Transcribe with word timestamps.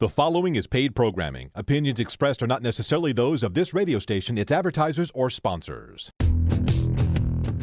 The 0.00 0.08
following 0.08 0.56
is 0.56 0.66
paid 0.66 0.96
programming. 0.96 1.50
Opinions 1.54 2.00
expressed 2.00 2.42
are 2.42 2.46
not 2.46 2.62
necessarily 2.62 3.12
those 3.12 3.42
of 3.42 3.52
this 3.52 3.74
radio 3.74 3.98
station, 3.98 4.38
its 4.38 4.50
advertisers, 4.50 5.10
or 5.12 5.28
sponsors. 5.28 6.10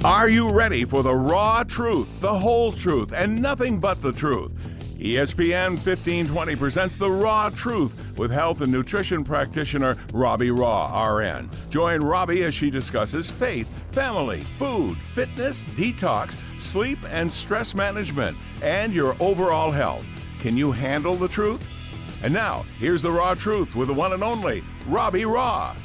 Are 0.05 0.29
you 0.29 0.51
ready 0.51 0.85
for 0.85 1.01
the 1.01 1.15
raw 1.15 1.63
truth, 1.63 2.07
the 2.21 2.37
whole 2.37 2.71
truth, 2.71 3.11
and 3.11 3.41
nothing 3.41 3.79
but 3.79 4.03
the 4.03 4.11
truth? 4.11 4.53
ESPN 4.99 5.71
1520 5.71 6.55
presents 6.55 6.95
The 6.95 7.09
Raw 7.09 7.49
Truth 7.49 8.19
with 8.19 8.29
health 8.29 8.61
and 8.61 8.71
nutrition 8.71 9.23
practitioner 9.23 9.97
Robbie 10.13 10.51
Raugh, 10.51 11.17
RN. 11.17 11.49
Join 11.71 12.01
Robbie 12.01 12.43
as 12.43 12.53
she 12.53 12.69
discusses 12.69 13.31
faith, 13.31 13.67
family, 13.93 14.41
food, 14.41 14.95
fitness, 15.15 15.65
detox, 15.69 16.37
sleep, 16.59 16.99
and 17.09 17.31
stress 17.31 17.73
management, 17.73 18.37
and 18.61 18.93
your 18.93 19.15
overall 19.19 19.71
health. 19.71 20.05
Can 20.39 20.55
you 20.55 20.71
handle 20.71 21.15
the 21.15 21.27
truth? 21.27 21.76
And 22.23 22.33
now, 22.33 22.65
here's 22.79 23.03
The 23.03 23.11
Raw 23.11 23.35
Truth 23.35 23.75
with 23.75 23.89
the 23.89 23.93
one 23.93 24.11
and 24.11 24.23
only 24.23 24.63
Robbie 24.87 25.21
Raugh. 25.21 25.75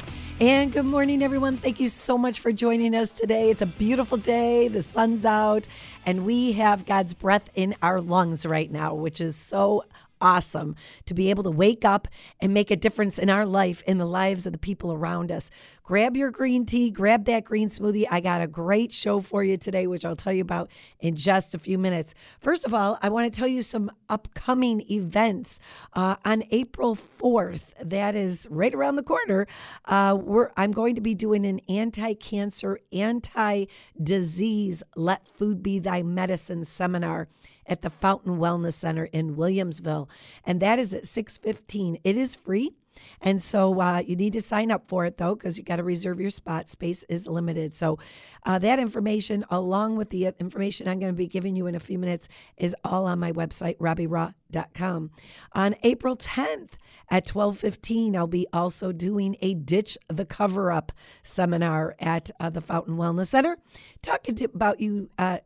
And 0.41 0.73
good 0.73 0.87
morning, 0.87 1.23
everyone. 1.23 1.59
Thank 1.59 1.79
you 1.79 1.89
so 1.89 2.17
much 2.17 2.41
for 2.41 2.53
joining 2.53 2.95
us 2.97 3.11
today. 3.11 3.51
It's 3.51 3.61
a 3.61 3.67
beautiful 3.67 4.17
day, 4.17 4.67
the 4.69 4.81
sun's 4.81 5.27
out, 5.27 5.69
and 6.07 6.25
we 6.25 6.53
have 6.53 6.87
God's 6.87 7.13
breath 7.13 7.51
in 7.55 7.77
our 7.83 8.01
lungs 8.01 8.47
right 8.47 8.71
now, 8.71 8.95
which 8.95 9.21
is 9.21 9.37
so 9.37 9.85
awesome 10.23 10.77
to 11.05 11.13
be 11.13 11.29
able 11.29 11.43
to 11.43 11.51
wake 11.51 11.85
up 11.85 12.09
and 12.41 12.55
make 12.55 12.71
a 12.71 12.77
difference 12.77 13.19
in 13.19 13.29
our 13.29 13.45
life, 13.45 13.83
in 13.87 13.99
the 13.99 14.07
lives 14.07 14.47
of 14.47 14.53
the 14.53 14.59
people 14.59 14.93
around 14.93 15.31
us. 15.31 15.51
Grab 15.83 16.17
your 16.17 16.31
green 16.31 16.65
tea, 16.65 16.91
grab 16.91 17.25
that 17.27 17.45
green 17.45 17.69
smoothie. 17.69 18.07
I 18.11 18.21
got 18.21 18.41
a 18.41 18.47
great 18.47 18.95
show 18.95 19.21
for 19.21 19.43
you 19.43 19.57
today, 19.57 19.87
which 19.87 20.05
I'll 20.05 20.17
tell 20.17 20.33
you 20.33 20.43
about 20.43 20.71
in 21.01 21.17
just 21.17 21.55
a 21.55 21.59
few 21.59 21.77
minutes. 21.77 22.15
First 22.41 22.65
of 22.65 22.73
all, 22.73 22.99
I 23.03 23.09
want 23.09 23.31
to 23.31 23.39
tell 23.39 23.49
you 23.49 23.63
some 23.63 23.91
upcoming 24.09 24.83
events. 24.91 25.59
Uh, 25.93 26.17
on 26.25 26.45
April 26.51 26.95
4th, 26.95 27.73
that 27.83 28.15
is 28.15 28.47
right 28.49 28.75
around 28.75 28.97
the 28.97 29.03
corner, 29.03 29.47
uh, 29.87 30.17
I'm 30.57 30.71
going 30.71 30.95
to 30.95 31.01
be 31.01 31.15
doing 31.15 31.45
an 31.45 31.61
anti 31.69 32.15
cancer, 32.15 32.79
anti 32.93 33.67
disease, 34.03 34.83
let 34.95 35.27
food 35.27 35.63
be 35.63 35.81
thy 35.81 36.03
medicine 36.03 36.65
seminar 36.65 37.29
at 37.67 37.83
the 37.83 37.91
Fountain 37.91 38.39
Wellness 38.39 38.75
Center 38.75 39.05
in 39.07 39.37
Williamsville, 39.37 40.09
and 40.45 40.61
that 40.61 40.79
is 40.79 40.95
at 40.95 41.05
6:15. 41.05 41.99
It 42.05 42.17
is 42.17 42.35
free. 42.35 42.73
And 43.21 43.43
so 43.43 43.81
uh, 43.81 44.03
you 44.05 44.17
need 44.17 44.33
to 44.35 44.41
sign 44.41 44.71
up 44.71 44.87
for 44.87 45.05
it 45.05 45.17
though, 45.17 45.35
because 45.35 45.59
you 45.59 45.65
got 45.65 45.77
to 45.77 45.83
reserve 45.83 46.21
your 46.21 46.31
spot. 46.31 46.69
Space 46.69 47.05
is 47.05 47.27
limited. 47.27 47.75
So 47.75 47.99
uh, 48.45 48.59
that 48.59 48.79
information, 48.79 49.45
along 49.51 49.97
with 49.97 50.11
the 50.11 50.27
information 50.39 50.89
I'm 50.89 50.99
going 50.99 51.13
to 51.13 51.17
be 51.17 51.27
giving 51.27 51.57
you 51.57 51.67
in 51.67 51.75
a 51.75 51.81
few 51.81 51.99
minutes, 51.99 52.29
is 52.57 52.75
all 52.85 53.07
on 53.07 53.19
my 53.19 53.33
website, 53.33 53.79
RobbieRaugh.com. 53.79 55.11
On 55.53 55.75
April 55.83 56.17
10th 56.17 56.73
at 57.11 57.27
12:15, 57.27 58.17
I'll 58.17 58.27
be 58.27 58.47
also 58.53 58.93
doing 58.93 59.37
a 59.41 59.55
ditch 59.55 59.97
the 60.09 60.25
cover 60.25 60.73
up 60.73 60.93
seminar 61.23 61.95
at 61.99 62.31
uh, 62.41 62.51
the 62.51 62.61
Fountain 62.61 62.97
Wellness 62.97 63.29
Center, 63.29 63.59
talking 64.03 64.35
to, 64.37 64.45
about 64.45 64.81
you 64.81 65.11
uh, 65.19 65.39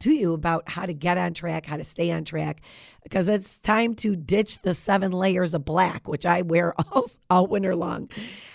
to 0.00 0.12
you 0.12 0.32
about 0.32 0.68
how 0.68 0.86
to 0.86 0.94
get 0.94 1.18
on 1.18 1.34
track, 1.34 1.66
how 1.66 1.76
to 1.76 1.84
stay 1.84 2.10
on 2.10 2.24
track, 2.24 2.60
because 3.02 3.28
it's 3.28 3.58
time 3.58 3.94
to 3.96 4.16
ditch 4.16 4.60
the 4.62 4.74
seven 4.74 5.12
layers 5.12 5.54
of 5.54 5.64
black, 5.64 6.08
which 6.08 6.26
I 6.26 6.42
wear 6.42 6.74
all, 6.92 7.10
all 7.28 7.46
winter 7.46 7.76
long. 7.76 8.10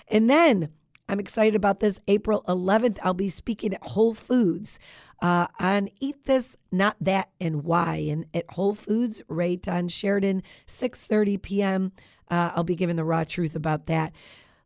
And 0.07 0.29
then 0.29 0.69
I'm 1.07 1.19
excited 1.19 1.55
about 1.55 1.79
this. 1.79 1.99
April 2.07 2.43
11th, 2.47 2.97
I'll 3.03 3.13
be 3.13 3.29
speaking 3.29 3.73
at 3.73 3.83
Whole 3.83 4.13
Foods 4.13 4.79
uh, 5.21 5.47
on 5.59 5.89
Eat 5.99 6.25
This, 6.25 6.57
Not 6.71 6.95
That, 6.99 7.29
and 7.39 7.63
Why. 7.63 7.95
And 8.09 8.25
at 8.33 8.45
Whole 8.49 8.73
Foods, 8.73 9.21
right 9.27 9.65
on 9.67 9.87
Sheridan, 9.87 10.41
6.30 10.67 11.41
p.m., 11.41 11.91
uh, 12.31 12.51
I'll 12.55 12.63
be 12.63 12.75
giving 12.75 12.95
the 12.95 13.03
raw 13.03 13.23
truth 13.23 13.55
about 13.55 13.85
that. 13.85 14.13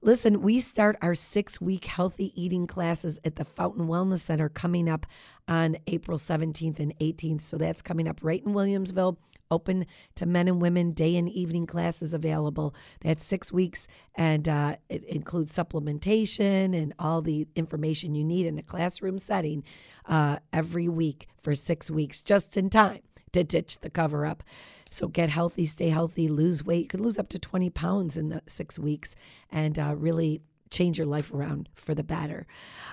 Listen, 0.02 0.42
we 0.42 0.62
start 0.62 0.96
our 1.02 1.14
six 1.14 1.60
week 1.60 1.84
healthy 1.84 2.32
eating 2.42 2.68
classes 2.68 3.20
at 3.26 3.36
the 3.36 3.44
Fountain 3.44 3.88
Wellness 3.88 4.20
Center 4.20 4.48
coming 4.48 4.88
up 4.88 5.06
on 5.46 5.76
April 5.88 6.18
17th 6.18 6.80
and 6.80 6.98
18th. 7.00 7.42
So 7.42 7.58
that's 7.58 7.82
coming 7.82 8.08
up 8.08 8.20
right 8.22 8.42
in 8.46 8.54
Williamsville. 8.54 9.18
Open 9.52 9.86
to 10.16 10.26
men 10.26 10.48
and 10.48 10.62
women, 10.62 10.92
day 10.92 11.18
and 11.18 11.28
evening 11.28 11.66
classes 11.66 12.14
available. 12.14 12.74
That's 13.02 13.26
six 13.26 13.52
weeks, 13.52 13.88
and 14.16 14.48
uh, 14.48 14.78
it 14.88 15.04
includes 15.04 15.52
supplementation 15.52 16.80
and 16.80 16.94
all 16.98 17.22
the 17.22 17.48
information 17.56 18.16
you 18.16 18.24
need 18.24 18.46
in 18.46 18.58
a 18.58 18.64
classroom 18.64 19.20
setting 19.20 19.64
uh, 20.06 20.38
every 20.54 20.88
week 20.88 21.28
for 21.42 21.56
six 21.56 21.92
weeks, 21.92 22.22
just 22.22 22.56
in 22.56 22.70
time 22.70 23.02
to 23.34 23.44
ditch 23.44 23.79
the 23.79 23.90
cover 23.90 24.25
up. 24.25 24.44
So 24.91 25.07
get 25.07 25.29
healthy, 25.29 25.66
stay 25.66 25.90
healthy, 25.90 26.28
lose 26.28 26.66
weight. 26.66 26.84
You 26.84 26.88
could 26.88 27.00
lose 27.00 27.19
up 27.19 27.29
to 27.29 27.40
20 27.40 27.69
pounds 27.69 28.17
in 28.17 28.29
the 28.29 28.41
six 28.47 28.79
weeks 28.79 29.16
and 29.51 29.78
uh, 29.78 29.95
really 29.95 30.41
change 30.72 30.97
your 30.97 31.07
life 31.07 31.34
around 31.34 31.69
for 31.75 31.94
the 31.94 32.03
better. 32.03 32.45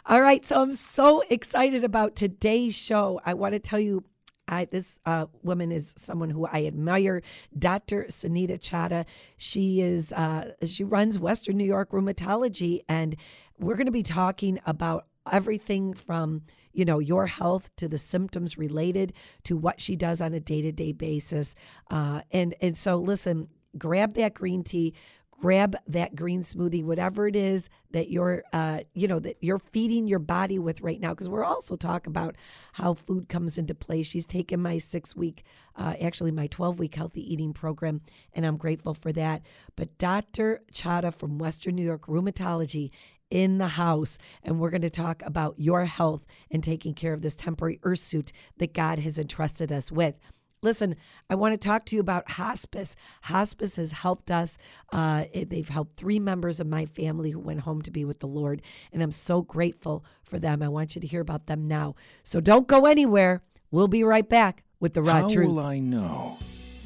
All 0.07 0.21
right, 0.21 0.45
so 0.45 0.63
I'm 0.63 0.73
so 0.73 1.23
excited 1.31 1.85
about 1.85 2.17
today's 2.17 2.75
show. 2.75 3.21
I 3.25 3.35
want 3.35 3.55
to 3.55 3.59
tell 3.59 3.81
you 3.81 4.05
I, 4.49 4.67
this 4.67 4.99
uh, 5.05 5.27
woman 5.43 5.73
is 5.73 5.95
someone 5.97 6.31
who 6.31 6.47
I 6.47 6.67
admire, 6.67 7.23
Dr. 7.59 8.05
Sunita 8.05 8.59
Chadha. 8.59 9.05
She 9.37 9.81
is 9.81 10.13
uh, 10.13 10.53
she 10.65 10.85
runs 10.85 11.19
Western 11.19 11.57
New 11.57 11.65
York 11.65 11.91
Rheumatology, 11.91 12.81
and 12.89 13.17
we're 13.59 13.75
going 13.75 13.87
to 13.87 13.93
be 13.93 14.05
talking 14.05 14.61
about 14.67 15.07
everything 15.33 15.95
from 15.95 16.43
you 16.73 16.85
know 16.85 16.99
your 16.99 17.27
health 17.27 17.75
to 17.77 17.89
the 17.89 17.99
symptoms 17.99 18.59
related 18.59 19.13
to 19.45 19.57
what 19.57 19.81
she 19.81 19.97
does 19.97 20.21
on 20.21 20.35
a 20.35 20.41
day-to-day 20.41 20.93
basis. 20.93 21.55
Uh, 21.91 22.21
and 22.31 22.55
and 22.61 22.77
so 22.77 22.97
listen 22.97 23.49
grab 23.79 24.15
that 24.15 24.33
green 24.33 24.63
tea 24.63 24.95
grab 25.41 25.77
that 25.87 26.17
green 26.17 26.41
smoothie 26.41 26.83
whatever 26.83 27.27
it 27.27 27.37
is 27.37 27.69
that 27.91 28.11
you're 28.11 28.43
uh, 28.53 28.81
you 28.95 29.07
know 29.07 29.19
that 29.19 29.37
you're 29.41 29.59
feeding 29.59 30.07
your 30.07 30.19
body 30.19 30.59
with 30.59 30.81
right 30.81 31.01
now. 31.01 31.11
Because 31.11 31.29
we're 31.29 31.45
also 31.45 31.77
talking 31.77 32.11
about 32.11 32.37
how 32.75 32.95
food 32.95 33.29
comes 33.29 33.59
into 33.59 33.75
play. 33.75 34.03
She's 34.03 34.27
taken 34.27 34.61
my 34.61 34.79
six 34.79 35.15
week 35.15 35.45
uh, 35.77 35.95
actually 36.01 36.31
my 36.31 36.47
12 36.47 36.79
week 36.79 36.95
healthy 36.95 37.33
eating 37.33 37.53
program 37.53 38.01
and 38.35 38.47
i'm 38.47 38.57
grateful 38.57 38.95
for 38.95 39.13
that. 39.13 39.43
But 39.77 39.99
dr 39.99 40.63
chadha 40.73 41.15
from 41.15 41.39
western 41.39 41.77
new 41.77 41.85
york 41.85 42.07
rheumatology 42.07 42.91
in 43.31 43.59
the 43.59 43.69
house, 43.69 44.19
and 44.43 44.59
we're 44.59 44.71
going 44.71 44.83
to 44.83 44.91
talk 44.91 45.23
about 45.25 45.55
your 45.59 45.85
health 45.85 46.27
and 46.51 46.63
taking 46.63 46.95
care 46.95 47.13
of 47.13 47.23
this 47.23 47.35
temporary 47.35 47.79
earth 47.83 47.99
suit 47.99 48.33
that 48.59 48.73
God 48.73 48.99
has 49.01 49.19
entrusted 49.19 49.73
us 49.73 49.91
with. 49.91 50.19
Listen, 50.63 50.97
I 51.29 51.35
want 51.35 51.53
to 51.53 51.69
talk 51.69 51.85
to 51.87 51.97
you 51.97 52.01
about 52.01 52.33
hospice. 52.33 52.97
Hospice 53.25 53.77
has 53.77 53.93
helped 53.93 54.31
us. 54.31 54.57
Uh, 54.91 55.25
it, 55.33 55.51
they've 55.51 55.69
helped 55.69 55.97
three 55.97 56.19
members 56.19 56.61
of 56.61 56.67
my 56.67 56.87
family 56.87 57.31
who 57.31 57.39
went 57.39 57.61
home 57.61 57.83
to 57.83 57.91
be 57.91 58.05
with 58.05 58.21
the 58.21 58.27
Lord, 58.27 58.63
and 58.93 59.03
I'm 59.03 59.13
so 59.13 59.43
grateful 59.43 60.05
for 60.23 60.39
them. 60.39 60.63
I 60.63 60.69
want 60.69 60.95
you 60.95 61.01
to 61.01 61.07
hear 61.07 61.21
about 61.21 61.47
them 61.47 61.69
now. 61.69 61.95
So 62.23 62.41
don't 62.41 62.67
go 62.67 62.87
anywhere. 62.87 63.43
We'll 63.71 63.89
be 63.89 64.03
right 64.03 64.29
back 64.29 64.65
with 64.81 64.95
the 64.95 65.03
raw 65.03 65.23
How 65.23 65.29
truth. 65.29 65.49
How 65.49 65.55
will 65.55 65.61
I 65.61 65.79
know? 65.79 66.39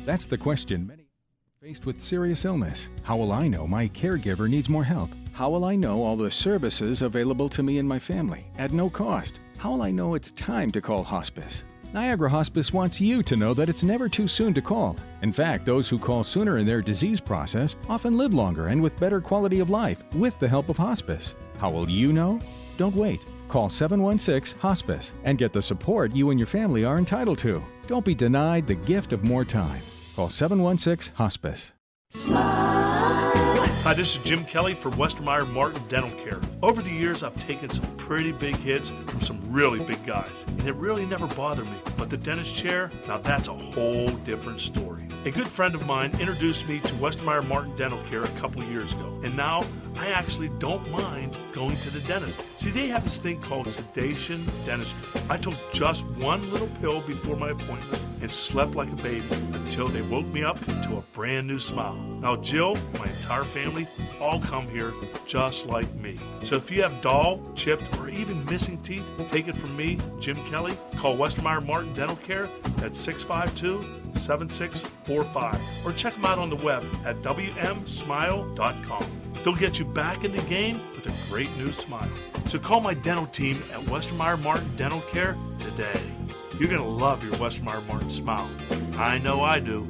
That's 0.04 0.26
the 0.26 0.38
question 0.38 0.86
many 0.86 1.06
faced 1.60 1.84
with 1.84 2.00
serious 2.00 2.46
illness. 2.46 2.88
How 3.02 3.18
will 3.18 3.32
I 3.32 3.46
know 3.46 3.66
my 3.66 3.88
caregiver 3.88 4.48
needs 4.48 4.70
more 4.70 4.84
help? 4.84 5.10
How 5.40 5.48
will 5.48 5.64
I 5.64 5.74
know 5.74 6.02
all 6.02 6.16
the 6.16 6.30
services 6.30 7.00
available 7.00 7.48
to 7.48 7.62
me 7.62 7.78
and 7.78 7.88
my 7.88 7.98
family 7.98 8.44
at 8.58 8.72
no 8.72 8.90
cost? 8.90 9.40
How 9.56 9.70
will 9.70 9.80
I 9.80 9.90
know 9.90 10.14
it's 10.14 10.32
time 10.32 10.70
to 10.72 10.82
call 10.82 11.02
hospice? 11.02 11.64
Niagara 11.94 12.28
Hospice 12.28 12.74
wants 12.74 13.00
you 13.00 13.22
to 13.22 13.36
know 13.36 13.54
that 13.54 13.70
it's 13.70 13.82
never 13.82 14.06
too 14.06 14.28
soon 14.28 14.52
to 14.52 14.60
call. 14.60 14.98
In 15.22 15.32
fact, 15.32 15.64
those 15.64 15.88
who 15.88 15.98
call 15.98 16.24
sooner 16.24 16.58
in 16.58 16.66
their 16.66 16.82
disease 16.82 17.22
process 17.22 17.74
often 17.88 18.18
live 18.18 18.34
longer 18.34 18.66
and 18.66 18.82
with 18.82 19.00
better 19.00 19.18
quality 19.18 19.60
of 19.60 19.70
life 19.70 20.02
with 20.14 20.38
the 20.40 20.48
help 20.48 20.68
of 20.68 20.76
hospice. 20.76 21.34
How 21.56 21.70
will 21.70 21.88
you 21.88 22.12
know? 22.12 22.38
Don't 22.76 22.94
wait. 22.94 23.20
Call 23.48 23.70
716 23.70 24.60
Hospice 24.60 25.14
and 25.24 25.38
get 25.38 25.54
the 25.54 25.62
support 25.62 26.14
you 26.14 26.28
and 26.28 26.38
your 26.38 26.48
family 26.48 26.84
are 26.84 26.98
entitled 26.98 27.38
to. 27.38 27.64
Don't 27.86 28.04
be 28.04 28.14
denied 28.14 28.66
the 28.66 28.74
gift 28.74 29.14
of 29.14 29.24
more 29.24 29.46
time. 29.46 29.80
Call 30.14 30.28
716 30.28 31.14
Hospice. 31.14 31.72
Hi, 33.82 33.94
this 33.94 34.14
is 34.14 34.22
Jim 34.22 34.44
Kelly 34.44 34.74
for 34.74 34.90
Westermeier 34.90 35.50
Martin 35.54 35.82
Dental 35.88 36.10
Care. 36.22 36.38
Over 36.62 36.82
the 36.82 36.90
years, 36.90 37.22
I've 37.22 37.46
taken 37.46 37.70
some 37.70 37.86
pretty 37.96 38.30
big 38.30 38.54
hits 38.56 38.90
from 38.90 39.22
some 39.22 39.40
really 39.50 39.82
big 39.82 40.04
guys, 40.04 40.44
and 40.46 40.68
it 40.68 40.74
really 40.74 41.06
never 41.06 41.26
bothered 41.28 41.64
me. 41.64 41.78
But 41.96 42.10
the 42.10 42.18
dentist 42.18 42.54
chair, 42.54 42.90
now 43.08 43.16
that's 43.16 43.48
a 43.48 43.54
whole 43.54 44.08
different 44.08 44.60
story. 44.60 45.04
A 45.24 45.30
good 45.30 45.48
friend 45.48 45.74
of 45.74 45.86
mine 45.86 46.14
introduced 46.20 46.68
me 46.68 46.80
to 46.80 46.94
Westermeier 46.96 47.48
Martin 47.48 47.74
Dental 47.76 47.98
Care 48.10 48.22
a 48.22 48.28
couple 48.38 48.62
years 48.64 48.92
ago, 48.92 49.18
and 49.22 49.36
now 49.36 49.64
I 49.96 50.08
actually 50.08 50.48
don't 50.58 50.88
mind 50.90 51.36
going 51.52 51.76
to 51.78 51.90
the 51.90 52.00
dentist. 52.06 52.42
See, 52.60 52.70
they 52.70 52.88
have 52.88 53.04
this 53.04 53.18
thing 53.18 53.40
called 53.40 53.66
sedation 53.66 54.40
dentistry. 54.64 55.20
I 55.28 55.36
took 55.36 55.54
just 55.72 56.06
one 56.06 56.40
little 56.52 56.68
pill 56.80 57.00
before 57.02 57.36
my 57.36 57.50
appointment 57.50 58.06
and 58.20 58.30
slept 58.30 58.74
like 58.74 58.90
a 58.90 58.96
baby 58.96 59.24
until 59.52 59.88
they 59.88 60.02
woke 60.02 60.26
me 60.26 60.42
up 60.44 60.58
to 60.84 60.96
a 60.96 61.02
brand 61.12 61.46
new 61.46 61.58
smile. 61.58 61.94
Now, 61.94 62.36
Jill, 62.36 62.76
my 62.98 63.06
entire 63.06 63.44
family, 63.44 63.86
all 64.20 64.40
come 64.40 64.68
here 64.68 64.92
just 65.26 65.66
like 65.66 65.92
me. 65.94 66.16
So 66.44 66.56
if 66.56 66.70
you 66.70 66.82
have 66.82 67.00
dull, 67.02 67.40
chipped, 67.54 67.96
or 67.98 68.08
even 68.08 68.44
missing 68.46 68.80
teeth, 68.82 69.06
take 69.30 69.48
it 69.48 69.54
from 69.54 69.76
me, 69.76 69.98
Jim 70.20 70.36
Kelly. 70.46 70.76
Call 70.96 71.16
Westermeier 71.16 71.64
Martin 71.66 71.92
Dental 71.94 72.16
Care 72.16 72.48
at 72.82 72.94
652 72.94 74.00
7645 74.18 75.60
or 75.84 75.92
check 75.92 76.14
them 76.14 76.24
out 76.24 76.38
on 76.38 76.50
the 76.50 76.56
web 76.56 76.84
at 77.04 77.16
wmsmile.com. 77.22 79.09
They'll 79.42 79.54
get 79.54 79.78
you 79.78 79.84
back 79.84 80.24
in 80.24 80.32
the 80.32 80.42
game 80.42 80.80
with 80.94 81.06
a 81.06 81.30
great 81.30 81.48
new 81.56 81.72
smile. 81.72 82.08
So 82.46 82.58
call 82.58 82.80
my 82.80 82.94
dental 82.94 83.26
team 83.26 83.56
at 83.72 83.80
Westermeier 83.86 84.42
Martin 84.42 84.68
Dental 84.76 85.00
Care 85.12 85.36
today. 85.58 86.00
You're 86.58 86.68
going 86.68 86.82
to 86.82 86.88
love 86.88 87.24
your 87.24 87.32
Westermeier 87.34 87.86
Martin 87.86 88.10
smile. 88.10 88.48
I 88.96 89.18
know 89.18 89.42
I 89.42 89.60
do. 89.60 89.88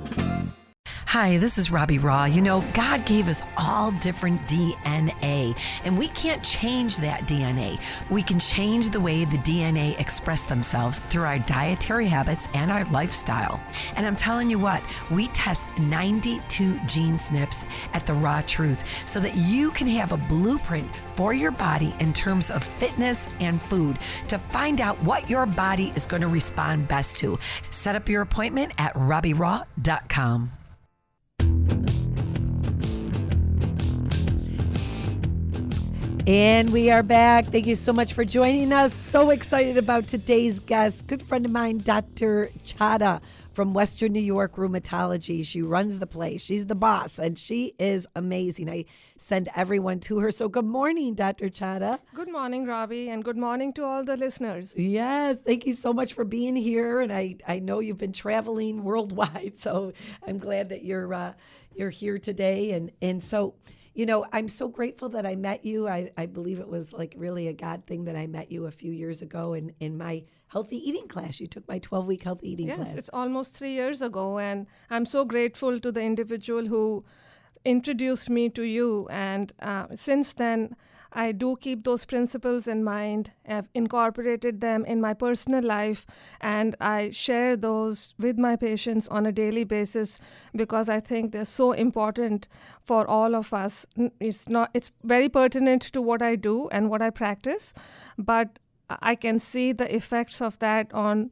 Hi, 1.11 1.39
this 1.39 1.59
is 1.59 1.73
Robbie 1.73 1.99
Raugh. 1.99 2.33
You 2.33 2.41
know, 2.41 2.61
God 2.73 3.05
gave 3.05 3.27
us 3.27 3.43
all 3.57 3.91
different 3.91 4.47
DNA, 4.47 5.59
and 5.85 5.99
we 5.99 6.07
can't 6.07 6.41
change 6.41 6.99
that 6.99 7.23
DNA. 7.23 7.81
We 8.11 8.23
can 8.23 8.39
change 8.39 8.91
the 8.91 9.01
way 9.01 9.25
the 9.25 9.39
DNA 9.39 9.99
express 9.99 10.45
themselves 10.45 11.01
through 11.01 11.25
our 11.25 11.41
dietary 11.41 12.07
habits 12.07 12.47
and 12.55 12.71
our 12.71 12.85
lifestyle. 12.93 13.61
And 13.97 14.07
I'm 14.07 14.15
telling 14.15 14.49
you 14.51 14.61
what, 14.61 14.85
we 15.11 15.27
test 15.29 15.77
92 15.81 16.79
gene 16.87 17.19
SNPs 17.19 17.65
at 17.93 18.07
the 18.07 18.15
Raw 18.15 18.43
Truth 18.43 18.85
so 19.05 19.19
that 19.19 19.35
you 19.35 19.73
can 19.73 19.89
have 19.89 20.12
a 20.12 20.17
blueprint 20.17 20.89
for 21.17 21.35
your 21.35 21.51
body 21.51 21.93
in 21.99 22.12
terms 22.12 22.53
of 22.53 22.62
fitness 22.62 23.27
and 23.41 23.61
food 23.61 23.99
to 24.29 24.39
find 24.39 24.81
out 24.81 25.03
what 25.03 25.29
your 25.29 25.45
body 25.45 25.93
is 25.97 26.07
going 26.07 26.23
to 26.23 26.29
respond 26.29 26.87
best 26.87 27.17
to. 27.17 27.37
Set 27.71 27.97
up 27.97 28.09
your 28.09 28.23
appointment 28.23 28.71
at 28.79 28.95
RobbieRaugh.com. 28.95 30.53
And 36.31 36.71
we 36.71 36.93
are 36.93 37.03
back. 37.03 37.47
Thank 37.47 37.67
you 37.67 37.75
so 37.75 37.93
much 37.93 38.12
for 38.12 38.25
joining 38.25 38.73
us. 38.73 38.94
So 38.94 39.31
excited 39.31 39.77
about 39.77 40.06
today's 40.06 40.61
guest. 40.61 41.09
Good 41.09 41.21
friend 41.21 41.44
of 41.44 41.50
mine, 41.50 41.79
Dr. 41.79 42.53
Chadha 42.62 43.21
from 43.53 43.75
Western 43.75 44.12
New 44.12 44.21
York 44.21 44.55
Rheumatology. 44.55 45.44
She 45.44 45.61
runs 45.61 45.99
the 45.99 46.06
place. 46.06 46.41
She's 46.41 46.67
the 46.67 46.77
boss, 46.77 47.19
and 47.19 47.37
she 47.37 47.75
is 47.81 48.06
amazing. 48.15 48.71
I 48.71 48.85
send 49.17 49.49
everyone 49.56 49.99
to 50.03 50.21
her. 50.21 50.31
So, 50.31 50.49
good 50.49 50.67
morning, 50.67 51.15
Dr. 51.15 51.49
Chadha. 51.49 51.99
Good 52.15 52.31
morning, 52.31 52.65
Robbie, 52.65 53.09
and 53.09 53.25
good 53.25 53.37
morning 53.37 53.73
to 53.73 53.85
all 53.85 54.05
the 54.05 54.17
listeners. 54.17 54.79
Yes, 54.79 55.37
thank 55.44 55.67
you 55.67 55.73
so 55.73 55.93
much 55.93 56.12
for 56.12 56.25
being 56.25 56.55
here. 56.55 57.00
And 57.00 57.12
I, 57.12 57.38
I 57.49 57.59
know 57.59 57.81
you've 57.81 57.99
been 57.99 58.12
traveling 58.12 58.85
worldwide, 58.85 59.55
so 59.59 59.94
I'm 60.25 60.38
glad 60.38 60.69
that 60.69 60.85
you're 60.85 61.12
uh, 61.12 61.33
you're 61.75 61.91
here 61.91 62.21
today. 62.21 62.71
And 62.71 62.93
and 63.03 63.21
so 63.21 63.55
you 63.94 64.06
know, 64.06 64.25
I'm 64.32 64.48
so 64.48 64.69
grateful 64.69 65.08
that 65.10 65.26
I 65.26 65.34
met 65.34 65.64
you. 65.64 65.88
I, 65.88 66.10
I 66.16 66.26
believe 66.26 66.60
it 66.60 66.69
was 66.69 66.92
like 66.92 67.14
really 67.16 67.48
a 67.48 67.52
God 67.52 67.87
thing 67.87 68.04
that 68.04 68.16
I 68.16 68.26
met 68.26 68.50
you 68.50 68.66
a 68.66 68.70
few 68.70 68.92
years 68.92 69.20
ago 69.20 69.54
in, 69.54 69.72
in 69.81 69.98
my 69.98 70.22
healthy 70.46 70.76
eating 70.76 71.08
class. 71.08 71.40
You 71.40 71.48
took 71.48 71.66
my 71.69 71.78
12 71.81 72.06
week 72.06 72.22
healthy 72.22 72.52
eating 72.52 72.69
yes, 72.69 72.76
class. 72.76 72.88
Yes, 72.90 72.96
it's 72.96 73.10
almost 73.12 73.54
three 73.54 73.72
years 73.72 74.00
ago. 74.00 74.38
And 74.38 74.66
I'm 74.90 75.06
so 75.06 75.25
grateful 75.25 75.81
to 75.81 75.90
the 75.90 76.02
individual 76.02 76.66
who 76.66 77.04
introduced 77.64 78.31
me 78.31 78.48
to 78.50 78.62
you. 78.62 79.08
And 79.10 79.52
uh, 79.60 79.87
since 79.94 80.32
then, 80.34 80.76
I 81.12 81.33
do 81.33 81.57
keep 81.57 81.85
those 81.85 82.05
principles 82.05 82.69
in 82.69 82.85
mind. 82.85 83.33
I've 83.49 83.69
incorporated 83.75 84.61
them 84.61 84.85
in 84.85 85.01
my 85.01 85.15
personal 85.15 85.62
life, 85.65 86.07
and 86.41 86.77
I 86.81 87.11
share 87.11 87.57
those 87.57 88.15
with 88.19 88.39
my 88.39 88.57
patients 88.57 89.09
on 89.09 89.27
a 89.27 89.33
daily 89.33 89.65
basis 89.65 90.21
because 90.55 90.89
I 90.89 91.01
think 91.01 91.33
they're 91.33 91.45
so 91.45 91.73
important 91.73 92.49
for 92.83 93.07
all 93.07 93.35
of 93.35 93.53
us. 93.53 93.87
It's 94.21 94.49
not. 94.49 94.71
It's 94.75 94.91
very 95.03 95.29
pertinent 95.29 95.83
to 95.83 96.03
what 96.03 96.23
I 96.23 96.37
do 96.37 96.69
and 96.69 96.89
what 96.91 97.03
I 97.03 97.11
practice, 97.11 97.75
but 98.17 98.59
I 98.89 99.15
can 99.15 99.39
see 99.39 99.73
the 99.73 99.95
effects 99.95 100.41
of 100.41 100.59
that 100.59 100.93
on 100.93 101.31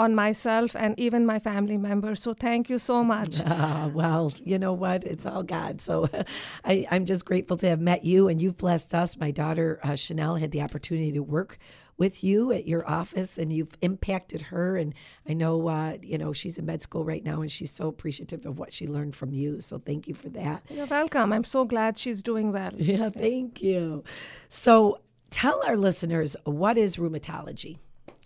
on 0.00 0.14
myself 0.14 0.74
and 0.74 0.98
even 0.98 1.26
my 1.26 1.38
family 1.38 1.76
members. 1.76 2.22
So 2.22 2.32
thank 2.32 2.70
you 2.70 2.78
so 2.78 3.04
much. 3.04 3.38
Uh, 3.40 3.90
well, 3.94 4.32
you 4.42 4.58
know 4.58 4.72
what? 4.72 5.04
It's 5.04 5.26
all 5.26 5.42
God. 5.42 5.82
So 5.82 6.08
I, 6.64 6.86
am 6.90 7.04
just 7.04 7.26
grateful 7.26 7.58
to 7.58 7.68
have 7.68 7.80
met 7.80 8.02
you 8.02 8.28
and 8.28 8.40
you've 8.40 8.56
blessed 8.56 8.94
us. 8.94 9.18
My 9.18 9.30
daughter, 9.30 9.78
uh, 9.82 9.96
Chanel, 9.96 10.36
had 10.36 10.52
the 10.52 10.62
opportunity 10.62 11.12
to 11.12 11.22
work 11.22 11.58
with 11.98 12.24
you 12.24 12.50
at 12.50 12.66
your 12.66 12.88
office 12.90 13.36
and 13.36 13.52
you've 13.52 13.76
impacted 13.82 14.40
her. 14.40 14.78
And 14.78 14.94
I 15.28 15.34
know, 15.34 15.68
uh, 15.68 15.98
you 16.00 16.16
know, 16.16 16.32
she's 16.32 16.56
in 16.56 16.64
med 16.64 16.82
school 16.82 17.04
right 17.04 17.22
now 17.22 17.42
and 17.42 17.52
she's 17.52 17.70
so 17.70 17.86
appreciative 17.86 18.46
of 18.46 18.58
what 18.58 18.72
she 18.72 18.88
learned 18.88 19.14
from 19.14 19.34
you. 19.34 19.60
So 19.60 19.76
thank 19.78 20.08
you 20.08 20.14
for 20.14 20.30
that. 20.30 20.62
You're 20.70 20.86
welcome. 20.86 21.30
I'm 21.30 21.44
so 21.44 21.66
glad 21.66 21.98
she's 21.98 22.22
doing 22.22 22.52
well. 22.52 22.70
Yeah, 22.80 23.10
thank 23.10 23.62
you. 23.62 24.02
So 24.48 25.00
tell 25.30 25.62
our 25.66 25.76
listeners 25.76 26.34
what 26.44 26.78
is 26.78 26.96
rheumatology? 26.96 27.76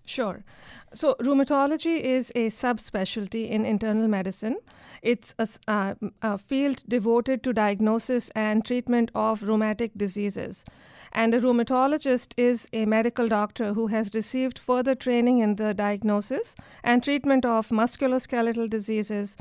Sure. 0.06 0.44
So, 0.92 1.16
rheumatology 1.18 1.98
is 1.98 2.30
a 2.34 2.48
subspecialty 2.48 3.48
in 3.48 3.64
internal 3.64 4.06
medicine. 4.06 4.58
It's 5.02 5.34
a, 5.38 5.48
uh, 5.66 5.94
a, 6.20 6.36
field 6.36 6.82
devoted 6.86 7.42
to 7.44 7.54
diagnosis 7.54 8.30
and 8.34 8.64
treatment 8.64 9.10
of 9.14 9.42
rheumatic 9.42 9.92
diseases. 9.96 10.66
And 11.12 11.34
a 11.34 11.40
rheumatologist 11.40 12.34
is 12.36 12.68
a 12.72 12.84
medical 12.84 13.28
doctor 13.28 13.72
who 13.72 13.86
has 13.86 14.10
received 14.14 14.58
further 14.58 14.94
training 14.94 15.38
in 15.38 15.56
the 15.56 15.72
diagnosis 15.72 16.54
and 16.82 17.02
treatment 17.02 17.46
of 17.46 17.68
musculoskeletal 17.68 18.68
diseases, 18.68 19.38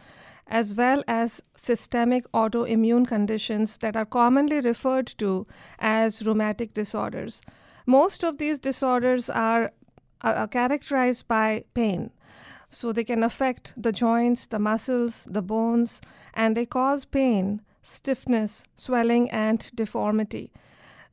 as 0.48 0.76
well 0.76 1.04
as 1.10 1.44
systemic 1.58 2.32
autoimmune 2.32 3.06
conditions 3.06 3.78
that 3.78 3.98
are 3.98 4.06
commonly 4.06 4.62
referred 4.62 5.08
to 5.18 5.46
as 5.80 6.26
rheumatic 6.26 6.74
disorders. 6.74 7.42
Most 7.86 8.24
of 8.24 8.38
these 8.38 8.60
disorders 8.60 9.30
are 9.30 9.72
are 10.24 10.48
characterized 10.48 11.28
by 11.28 11.64
pain. 11.74 12.12
So 12.70 12.92
they 12.92 13.04
can 13.04 13.24
affect 13.24 13.74
the 13.78 13.92
joints, 13.92 14.48
the 14.48 14.60
muscles, 14.60 15.28
the 15.30 15.42
bones, 15.42 16.02
and 16.34 16.58
they 16.58 16.66
cause 16.66 17.06
pain, 17.06 17.62
stiffness, 17.84 18.66
swelling, 18.76 19.30
and 19.30 19.70
deformity. 19.76 20.52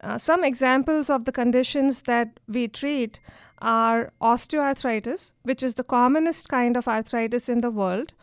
Uh, 0.02 0.16
some 0.16 0.44
examples 0.44 1.10
of 1.10 1.26
the 1.26 1.32
conditions 1.32 2.02
that 2.02 2.40
we 2.48 2.66
treat 2.68 3.20
are 3.60 4.12
osteoarthritis, 4.22 5.32
which 5.42 5.62
is 5.62 5.74
the 5.74 5.84
commonest 5.84 6.48
kind 6.48 6.76
of 6.76 6.88
arthritis 6.88 7.48
in 7.50 7.60
the 7.60 7.70
world. 7.70 8.14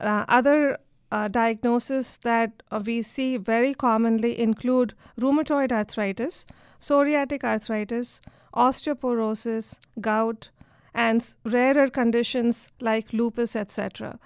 Uh, 0.00 0.24
other 0.28 0.78
uh, 1.10 1.28
diagnoses 1.28 2.16
that 2.22 2.62
uh, 2.70 2.82
we 2.84 3.02
see 3.02 3.36
very 3.36 3.74
commonly 3.74 4.38
include 4.38 4.94
rheumatoid 5.20 5.70
arthritis, 5.70 6.46
psoriatic 6.80 7.44
arthritis, 7.44 8.22
osteoporosis, 8.54 9.78
gout, 10.00 10.50
and 10.94 11.34
rarer 11.44 11.88
conditions 11.88 12.68
like 12.80 13.12
lupus, 13.12 13.56
etc. 13.56 14.18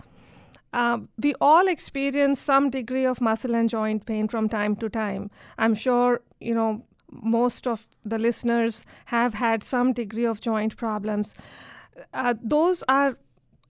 Uh, 0.73 0.99
we 1.23 1.35
all 1.41 1.69
experience 1.69 2.41
some 2.41 2.71
degree 2.71 3.05
of 3.05 3.21
muscle 3.21 3.55
and 3.55 3.69
joint 3.69 4.05
pain 4.05 4.29
from 4.29 4.49
time 4.49 4.77
to 4.77 4.89
time. 4.89 5.31
I'm 5.59 5.75
sure, 5.75 6.21
you 6.41 6.55
know, 6.55 6.83
most 7.11 7.67
of 7.67 7.87
the 8.05 8.19
listeners 8.19 8.85
have 9.07 9.35
had 9.35 9.63
some 9.63 9.93
degree 9.93 10.27
of 10.27 10.41
joint 10.41 10.77
problems. 10.77 11.35
Uh, 12.13 12.35
those 12.43 12.83
are 12.89 13.17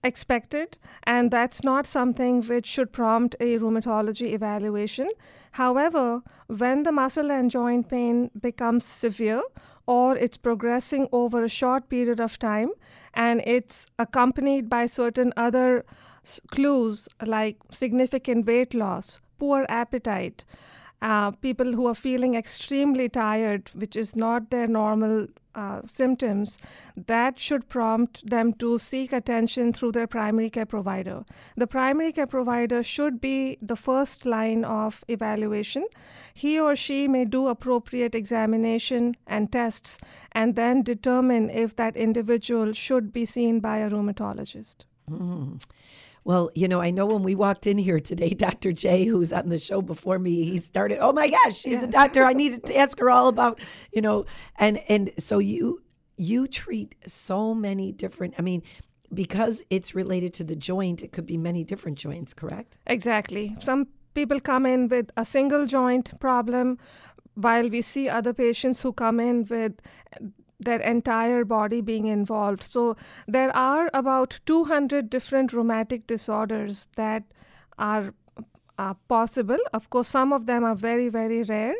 expected, 0.03 0.77
and 1.03 1.31
that's 1.31 1.63
not 1.63 1.87
something 1.87 2.41
which 2.43 2.65
should 2.65 2.91
prompt 2.91 3.35
a 3.39 3.57
rheumatology 3.57 4.33
evaluation. 4.33 5.09
However, 5.51 6.21
when 6.47 6.83
the 6.83 6.91
muscle 6.91 7.31
and 7.31 7.49
joint 7.49 7.89
pain 7.89 8.31
becomes 8.39 8.85
severe 8.85 9.43
or 9.87 10.15
it's 10.17 10.37
progressing 10.37 11.07
over 11.11 11.43
a 11.43 11.49
short 11.49 11.89
period 11.89 12.19
of 12.19 12.37
time 12.37 12.69
and 13.13 13.41
it's 13.45 13.87
accompanied 13.97 14.69
by 14.69 14.85
certain 14.85 15.33
other 15.37 15.85
clues 16.51 17.07
like 17.25 17.57
significant 17.71 18.45
weight 18.45 18.73
loss, 18.73 19.19
poor 19.39 19.65
appetite, 19.69 20.43
uh, 21.01 21.31
people 21.31 21.73
who 21.73 21.87
are 21.87 21.95
feeling 21.95 22.35
extremely 22.35 23.09
tired, 23.09 23.69
which 23.73 23.95
is 23.95 24.15
not 24.15 24.49
their 24.49 24.67
normal 24.67 25.27
uh, 25.53 25.81
symptoms, 25.85 26.57
that 27.07 27.39
should 27.39 27.67
prompt 27.67 28.25
them 28.29 28.53
to 28.53 28.77
seek 28.77 29.11
attention 29.11 29.73
through 29.73 29.91
their 29.91 30.07
primary 30.07 30.49
care 30.49 30.65
provider. 30.65 31.23
The 31.55 31.67
primary 31.67 32.11
care 32.11 32.27
provider 32.27 32.83
should 32.83 33.19
be 33.19 33.57
the 33.61 33.75
first 33.75 34.25
line 34.25 34.63
of 34.63 35.03
evaluation. 35.07 35.85
He 36.33 36.59
or 36.59 36.75
she 36.75 37.07
may 37.07 37.25
do 37.25 37.47
appropriate 37.47 38.13
examination 38.13 39.15
and 39.25 39.51
tests 39.51 39.97
and 40.31 40.55
then 40.55 40.83
determine 40.83 41.49
if 41.49 41.75
that 41.75 41.97
individual 41.97 42.73
should 42.73 43.11
be 43.11 43.25
seen 43.25 43.59
by 43.59 43.79
a 43.79 43.89
rheumatologist. 43.89 44.85
Mm. 45.09 45.59
Well, 46.27 46.51
you 46.53 46.67
know, 46.67 46.81
I 46.81 46.91
know 46.91 47.05
when 47.05 47.23
we 47.23 47.35
walked 47.35 47.67
in 47.67 47.77
here 47.77 48.01
today, 48.01 48.29
Dr. 48.47 48.73
J, 48.73 49.05
who's 49.05 49.31
on 49.31 49.47
the 49.47 49.57
show 49.57 49.81
before 49.81 50.19
me, 50.19 50.43
he 50.43 50.57
started, 50.57 50.99
"Oh 50.99 51.13
my 51.13 51.29
gosh, 51.29 51.55
she's 51.55 51.77
yes. 51.77 51.83
a 51.83 51.87
doctor. 51.87 52.25
I 52.25 52.33
needed 52.33 52.65
to 52.67 52.75
ask 52.75 52.99
her 52.99 53.09
all 53.09 53.29
about, 53.29 53.61
you 53.93 54.01
know." 54.01 54.25
And 54.57 54.77
and 54.89 55.09
so 55.17 55.39
you 55.39 55.81
you 56.17 56.45
treat 56.45 56.95
so 57.07 57.55
many 57.55 57.93
different. 57.93 58.33
I 58.37 58.41
mean, 58.41 58.61
because 59.13 59.63
it's 59.69 59.95
related 59.95 60.33
to 60.33 60.43
the 60.43 60.57
joint, 60.57 61.01
it 61.01 61.13
could 61.13 61.25
be 61.25 61.37
many 61.37 61.63
different 61.63 61.97
joints, 61.97 62.33
correct? 62.33 62.77
Exactly. 62.87 63.55
Some 63.61 63.87
people 64.13 64.41
come 64.41 64.65
in 64.65 64.89
with 64.89 65.09
a 65.15 65.23
single 65.23 65.65
joint 65.65 66.19
problem 66.19 66.77
while 67.35 67.69
we 67.69 67.81
see 67.81 68.09
other 68.09 68.33
patients 68.33 68.81
who 68.81 68.91
come 68.91 69.21
in 69.21 69.45
with 69.45 69.79
their 70.59 70.79
entire 70.81 71.45
body 71.45 71.81
being 71.81 72.07
involved. 72.07 72.63
So 72.63 72.95
there 73.27 73.55
are 73.55 73.89
about 73.93 74.39
200 74.45 75.09
different 75.09 75.53
rheumatic 75.53 76.07
disorders 76.07 76.87
that 76.95 77.23
are 77.77 78.13
uh, 78.77 78.93
possible. 79.07 79.57
Of 79.73 79.89
course, 79.89 80.07
some 80.07 80.33
of 80.33 80.45
them 80.45 80.63
are 80.63 80.75
very, 80.75 81.09
very 81.09 81.43
rare. 81.43 81.75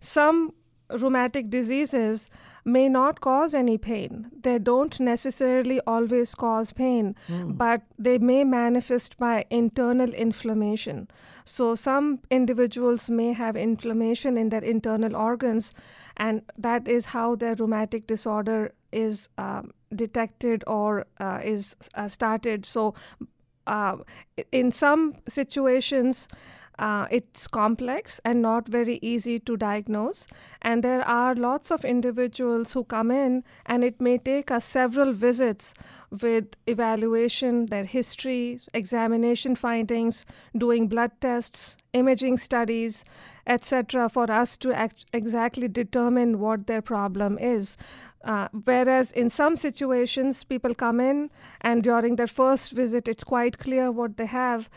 Some 0.00 0.52
rheumatic 0.90 1.50
diseases 1.50 2.30
may 2.64 2.88
not 2.88 3.20
cause 3.20 3.54
any 3.54 3.78
pain. 3.78 4.30
They 4.42 4.58
don't 4.58 4.98
necessarily 5.00 5.80
always 5.86 6.34
cause 6.34 6.72
pain, 6.72 7.14
mm. 7.28 7.56
but 7.56 7.82
they 7.98 8.18
may 8.18 8.44
manifest 8.44 9.16
by 9.16 9.44
internal 9.50 10.12
inflammation. 10.12 11.08
So, 11.44 11.74
some 11.74 12.20
individuals 12.30 13.08
may 13.08 13.32
have 13.32 13.56
inflammation 13.56 14.36
in 14.36 14.50
their 14.50 14.64
internal 14.64 15.16
organs, 15.16 15.72
and 16.16 16.42
that 16.56 16.88
is 16.88 17.06
how 17.06 17.34
their 17.36 17.54
rheumatic 17.54 18.06
disorder 18.06 18.72
is 18.92 19.28
um, 19.38 19.72
detected 19.94 20.64
or 20.66 21.06
uh, 21.20 21.40
is 21.42 21.76
uh, 21.94 22.08
started. 22.08 22.66
So, 22.66 22.94
uh, 23.66 23.98
in 24.52 24.72
some 24.72 25.14
situations, 25.28 26.28
uh, 26.78 27.06
it's 27.10 27.46
complex 27.48 28.20
and 28.24 28.40
not 28.40 28.68
very 28.68 28.98
easy 29.02 29.38
to 29.40 29.56
diagnose. 29.56 30.26
And 30.62 30.84
there 30.84 31.06
are 31.06 31.34
lots 31.34 31.70
of 31.70 31.84
individuals 31.84 32.72
who 32.72 32.84
come 32.84 33.10
in, 33.10 33.44
and 33.66 33.82
it 33.82 34.00
may 34.00 34.18
take 34.18 34.50
us 34.50 34.64
several 34.64 35.12
visits 35.12 35.74
with 36.10 36.56
evaluation, 36.66 37.66
their 37.66 37.84
history, 37.84 38.60
examination 38.72 39.56
findings, 39.56 40.24
doing 40.56 40.88
blood 40.88 41.12
tests, 41.20 41.76
imaging 41.92 42.36
studies, 42.36 43.04
etc., 43.46 44.08
for 44.08 44.30
us 44.30 44.56
to 44.58 44.72
act- 44.72 45.06
exactly 45.12 45.68
determine 45.68 46.38
what 46.38 46.66
their 46.66 46.82
problem 46.82 47.38
is. 47.38 47.76
Uh, 48.24 48.48
whereas 48.64 49.12
in 49.12 49.30
some 49.30 49.56
situations, 49.56 50.44
people 50.44 50.74
come 50.74 51.00
in 51.00 51.30
and 51.60 51.82
during 51.82 52.16
their 52.16 52.26
first 52.26 52.72
visit, 52.72 53.08
it's 53.08 53.24
quite 53.24 53.58
clear 53.58 53.90
what 53.90 54.16
they 54.16 54.26
have, 54.26 54.68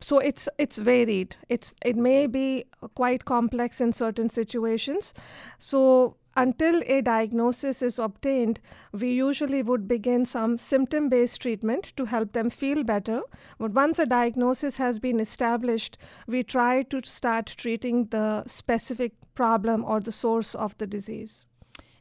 so 0.00 0.18
it's 0.18 0.48
it's 0.58 0.76
varied. 0.78 1.36
It's 1.48 1.74
it 1.84 1.96
may 1.96 2.26
be 2.26 2.64
quite 2.94 3.24
complex 3.24 3.80
in 3.80 3.92
certain 3.92 4.28
situations. 4.28 5.14
So 5.58 6.16
until 6.36 6.82
a 6.86 7.00
diagnosis 7.00 7.82
is 7.82 7.98
obtained 7.98 8.60
we 8.92 9.10
usually 9.10 9.60
would 9.60 9.88
begin 9.88 10.24
some 10.24 10.56
symptom 10.56 11.08
based 11.08 11.40
treatment 11.42 11.92
to 11.96 12.04
help 12.04 12.32
them 12.32 12.50
feel 12.50 12.84
better. 12.84 13.22
But 13.58 13.72
once 13.72 13.98
a 13.98 14.06
diagnosis 14.06 14.76
has 14.76 14.98
been 14.98 15.20
established 15.20 15.98
we 16.26 16.42
try 16.44 16.82
to 16.82 17.02
start 17.04 17.54
treating 17.56 18.06
the 18.06 18.44
specific 18.46 19.12
problem 19.34 19.84
or 19.84 20.00
the 20.00 20.12
source 20.12 20.54
of 20.54 20.76
the 20.78 20.86
disease 20.86 21.46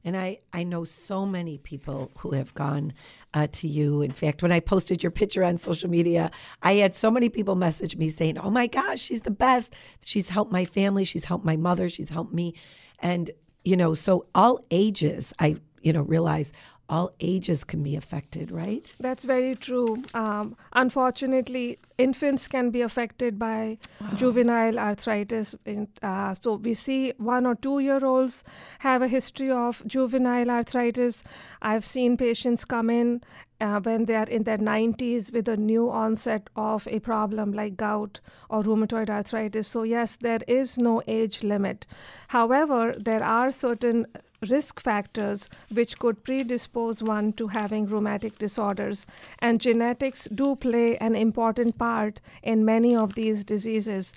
and 0.07 0.15
I, 0.15 0.39
I 0.53 0.63
know 0.63 0.85
so 0.85 1.25
many 1.25 1.57
people 1.57 2.11
who 2.19 2.31
have 2.31 2.53
gone 2.53 2.93
uh, 3.33 3.47
to 3.51 3.67
you. 3.67 4.01
In 4.01 4.13
fact, 4.13 4.41
when 4.41 4.53
I 4.53 4.61
posted 4.61 5.03
your 5.03 5.11
picture 5.11 5.43
on 5.43 5.57
social 5.57 5.89
media, 5.89 6.31
I 6.63 6.75
had 6.75 6.95
so 6.95 7.11
many 7.11 7.27
people 7.27 7.55
message 7.55 7.97
me 7.97 8.07
saying, 8.07 8.37
Oh 8.37 8.49
my 8.49 8.67
gosh, 8.67 9.01
she's 9.01 9.23
the 9.23 9.31
best. 9.31 9.75
She's 9.99 10.29
helped 10.29 10.49
my 10.49 10.63
family. 10.63 11.03
She's 11.03 11.25
helped 11.25 11.43
my 11.43 11.57
mother. 11.57 11.89
She's 11.89 12.07
helped 12.07 12.33
me. 12.33 12.53
And, 12.99 13.31
you 13.65 13.75
know, 13.75 13.93
so 13.93 14.27
all 14.33 14.61
ages, 14.71 15.33
I, 15.39 15.57
you 15.81 15.91
know, 15.91 16.03
realize 16.03 16.53
all 16.89 17.11
ages 17.19 17.63
can 17.63 17.83
be 17.83 17.95
affected, 17.95 18.51
right? 18.51 18.93
That's 18.99 19.25
very 19.25 19.55
true. 19.55 20.03
Um, 20.13 20.55
unfortunately, 20.73 21.79
infants 21.97 22.47
can 22.47 22.69
be 22.69 22.81
affected 22.81 23.37
by 23.37 23.77
wow. 23.99 24.09
juvenile 24.15 24.79
arthritis. 24.79 25.55
In, 25.65 25.87
uh, 26.01 26.35
so 26.35 26.55
we 26.55 26.73
see 26.73 27.13
one 27.17 27.45
or 27.45 27.55
two 27.55 27.79
year 27.79 28.05
olds 28.05 28.43
have 28.79 29.01
a 29.01 29.07
history 29.07 29.51
of 29.51 29.83
juvenile 29.85 30.49
arthritis. 30.49 31.23
I've 31.61 31.85
seen 31.85 32.15
patients 32.17 32.63
come 32.63 32.89
in 32.89 33.21
uh, 33.59 33.79
when 33.81 34.05
they 34.05 34.15
are 34.15 34.29
in 34.29 34.43
their 34.43 34.57
90s 34.57 35.31
with 35.33 35.47
a 35.47 35.57
new 35.57 35.89
onset 35.89 36.49
of 36.55 36.87
a 36.87 36.99
problem 36.99 37.53
like 37.53 37.75
gout 37.77 38.19
or 38.49 38.63
rheumatoid 38.63 39.09
arthritis. 39.09 39.67
So, 39.67 39.83
yes, 39.83 40.15
there 40.15 40.41
is 40.47 40.77
no 40.77 41.01
age 41.07 41.43
limit. 41.43 41.85
However, 42.29 42.93
there 42.97 43.23
are 43.23 43.51
certain 43.51 44.05
risk 44.47 44.79
factors 44.79 45.49
which 45.73 45.97
could 45.97 46.23
predispose 46.23 47.01
one 47.01 47.33
to 47.33 47.47
having 47.47 47.87
rheumatic 47.87 48.37
disorders, 48.37 49.07
and 49.39 49.59
genetics 49.59 50.27
do 50.33 50.55
play 50.55 50.95
an 50.97 51.15
important 51.15 51.77
part 51.77 51.87
part 51.97 52.21
in 52.43 52.65
many 52.65 52.95
of 52.95 53.15
these 53.15 53.43
diseases. 53.43 54.13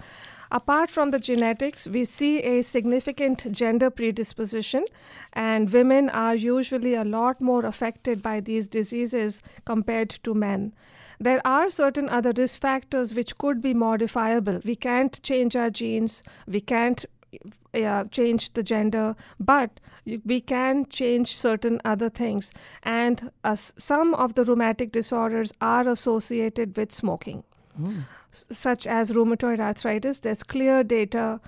Apart 0.52 0.90
from 0.90 1.12
the 1.12 1.20
genetics, 1.20 1.86
we 1.86 2.04
see 2.04 2.42
a 2.42 2.62
significant 2.62 3.52
gender 3.52 3.88
predisposition, 3.88 4.84
and 5.32 5.72
women 5.72 6.08
are 6.10 6.34
usually 6.34 6.94
a 6.94 7.04
lot 7.04 7.40
more 7.40 7.64
affected 7.64 8.22
by 8.22 8.40
these 8.40 8.66
diseases 8.66 9.42
compared 9.64 10.10
to 10.10 10.34
men. 10.34 10.72
There 11.20 11.40
are 11.44 11.70
certain 11.70 12.08
other 12.08 12.32
risk 12.36 12.60
factors 12.60 13.14
which 13.14 13.38
could 13.38 13.62
be 13.62 13.74
modifiable. 13.74 14.60
We 14.64 14.74
can't 14.74 15.22
change 15.22 15.54
our 15.54 15.70
genes, 15.70 16.22
we 16.48 16.60
can't 16.60 17.04
uh, 17.72 18.04
change 18.10 18.54
the 18.54 18.62
gender, 18.64 19.14
but 19.38 19.78
we 20.24 20.40
can 20.40 20.86
change 20.86 21.36
certain 21.36 21.80
other 21.84 22.08
things. 22.08 22.50
And 22.82 23.30
uh, 23.44 23.54
some 23.54 24.14
of 24.14 24.34
the 24.34 24.44
rheumatic 24.44 24.90
disorders 24.90 25.52
are 25.60 25.86
associated 25.88 26.76
with 26.76 26.90
smoking 26.90 27.44
such 28.32 28.86
as 28.86 29.10
rheumatoid 29.12 29.60
arthritis. 29.60 30.20
There's 30.20 30.42
clear 30.42 30.82
data 30.82 31.40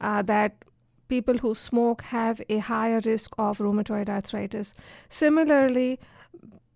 uh, 0.00 0.22
that 0.22 0.64
people 1.08 1.38
who 1.38 1.54
smoke 1.54 2.02
have 2.02 2.40
a 2.48 2.58
higher 2.58 3.00
risk 3.04 3.34
of 3.38 3.58
rheumatoid 3.58 4.08
arthritis. 4.08 4.74
Similarly, 5.08 5.98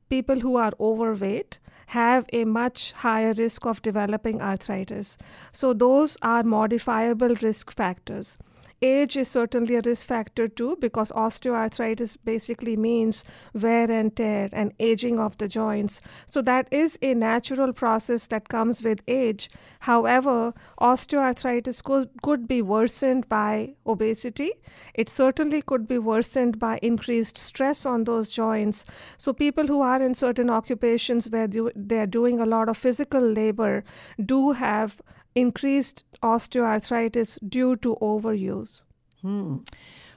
people 0.08 0.40
who 0.40 0.56
are 0.56 0.72
overweight 0.80 1.58
have 1.86 2.24
a 2.32 2.44
much 2.44 2.92
higher 2.92 3.34
risk 3.34 3.66
of 3.66 3.82
developing 3.82 4.40
arthritis. 4.40 5.18
So, 5.52 5.72
those 5.74 6.16
are 6.22 6.42
modifiable 6.42 7.34
risk 7.42 7.70
factors 7.70 8.38
age 8.82 9.16
is 9.16 9.28
certainly 9.28 9.76
a 9.76 9.82
risk 9.84 10.06
factor 10.06 10.48
too 10.48 10.76
because 10.80 11.12
osteoarthritis 11.12 12.16
basically 12.24 12.76
means 12.76 13.24
wear 13.54 13.90
and 13.90 14.14
tear 14.16 14.48
and 14.52 14.72
aging 14.80 15.18
of 15.18 15.38
the 15.38 15.48
joints. 15.48 16.00
So 16.26 16.42
that 16.42 16.68
is 16.70 16.98
a 17.02 17.14
natural 17.14 17.72
process 17.72 18.26
that 18.26 18.48
comes 18.48 18.82
with 18.82 19.02
age. 19.06 19.48
However, 19.80 20.52
osteoarthritis 20.80 21.82
could, 21.82 22.10
could 22.22 22.48
be 22.48 22.62
worsened 22.62 23.28
by 23.28 23.74
obesity. 23.86 24.52
It 24.94 25.08
certainly 25.08 25.62
could 25.62 25.86
be 25.86 25.98
worsened 25.98 26.58
by 26.58 26.78
increased 26.82 27.38
stress 27.38 27.86
on 27.86 28.04
those 28.04 28.30
joints. 28.30 28.84
So 29.16 29.32
people 29.32 29.66
who 29.66 29.80
are 29.80 30.02
in 30.02 30.14
certain 30.14 30.50
occupations 30.50 31.28
where 31.28 31.48
they're 31.48 32.06
doing 32.06 32.40
a 32.40 32.46
lot 32.46 32.68
of 32.68 32.76
physical 32.76 33.20
labor 33.20 33.84
do 34.24 34.52
have 34.52 35.00
increased 35.34 36.04
osteoarthritis 36.22 37.38
due 37.48 37.76
to 37.76 37.96
overuse. 38.00 38.82
Hmm. 39.20 39.58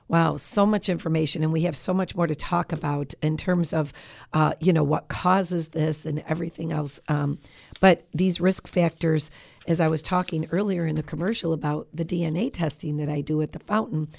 Wow, 0.08 0.38
so 0.38 0.68
much 0.68 0.88
information, 0.88 1.42
and 1.42 1.52
we 1.52 1.64
have 1.64 1.76
so 1.76 1.92
much 1.92 2.16
more 2.16 2.28
to 2.28 2.36
talk 2.36 2.72
about 2.72 3.16
in 3.24 3.38
terms 3.38 3.74
of, 3.74 3.92
uh, 4.34 4.54
you 4.60 4.72
know, 4.72 4.84
what 4.84 5.08
causes 5.08 5.70
this 5.70 6.06
and 6.06 6.24
everything 6.28 6.72
else. 6.72 7.00
Um, 7.08 7.40
but 7.80 8.06
these 8.14 8.40
risk 8.40 8.68
factors, 8.68 9.32
as 9.68 9.82
I 9.82 9.88
was 9.88 10.04
talking 10.04 10.48
earlier 10.52 10.86
in 10.86 10.96
the 10.96 11.02
commercial 11.02 11.54
about 11.54 11.88
the 11.92 12.06
DNA 12.06 12.54
testing 12.54 12.98
that 12.98 13.10
I 13.10 13.22
do 13.22 13.42
at 13.42 13.54
the 13.54 13.60
fountain, 13.60 14.10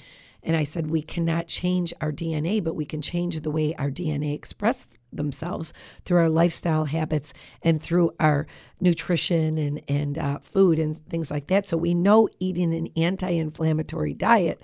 And 0.47 0.55
I 0.55 0.63
said, 0.63 0.89
we 0.89 1.01
cannot 1.01 1.49
change 1.49 1.93
our 1.99 2.13
DNA, 2.13 2.63
but 2.63 2.73
we 2.73 2.85
can 2.85 3.01
change 3.01 3.41
the 3.41 3.51
way 3.51 3.75
our 3.75 3.91
DNA 3.91 4.33
express 4.33 4.87
themselves 5.11 5.73
through 6.05 6.19
our 6.19 6.29
lifestyle 6.29 6.85
habits 6.85 7.33
and 7.61 7.83
through 7.83 8.11
our 8.17 8.47
nutrition 8.79 9.57
and, 9.57 9.81
and 9.89 10.17
uh, 10.17 10.39
food 10.39 10.79
and 10.79 11.05
things 11.09 11.29
like 11.29 11.47
that. 11.47 11.67
So 11.67 11.75
we 11.75 11.93
know 11.93 12.29
eating 12.39 12.73
an 12.73 12.87
anti 12.95 13.29
inflammatory 13.29 14.13
diet, 14.13 14.61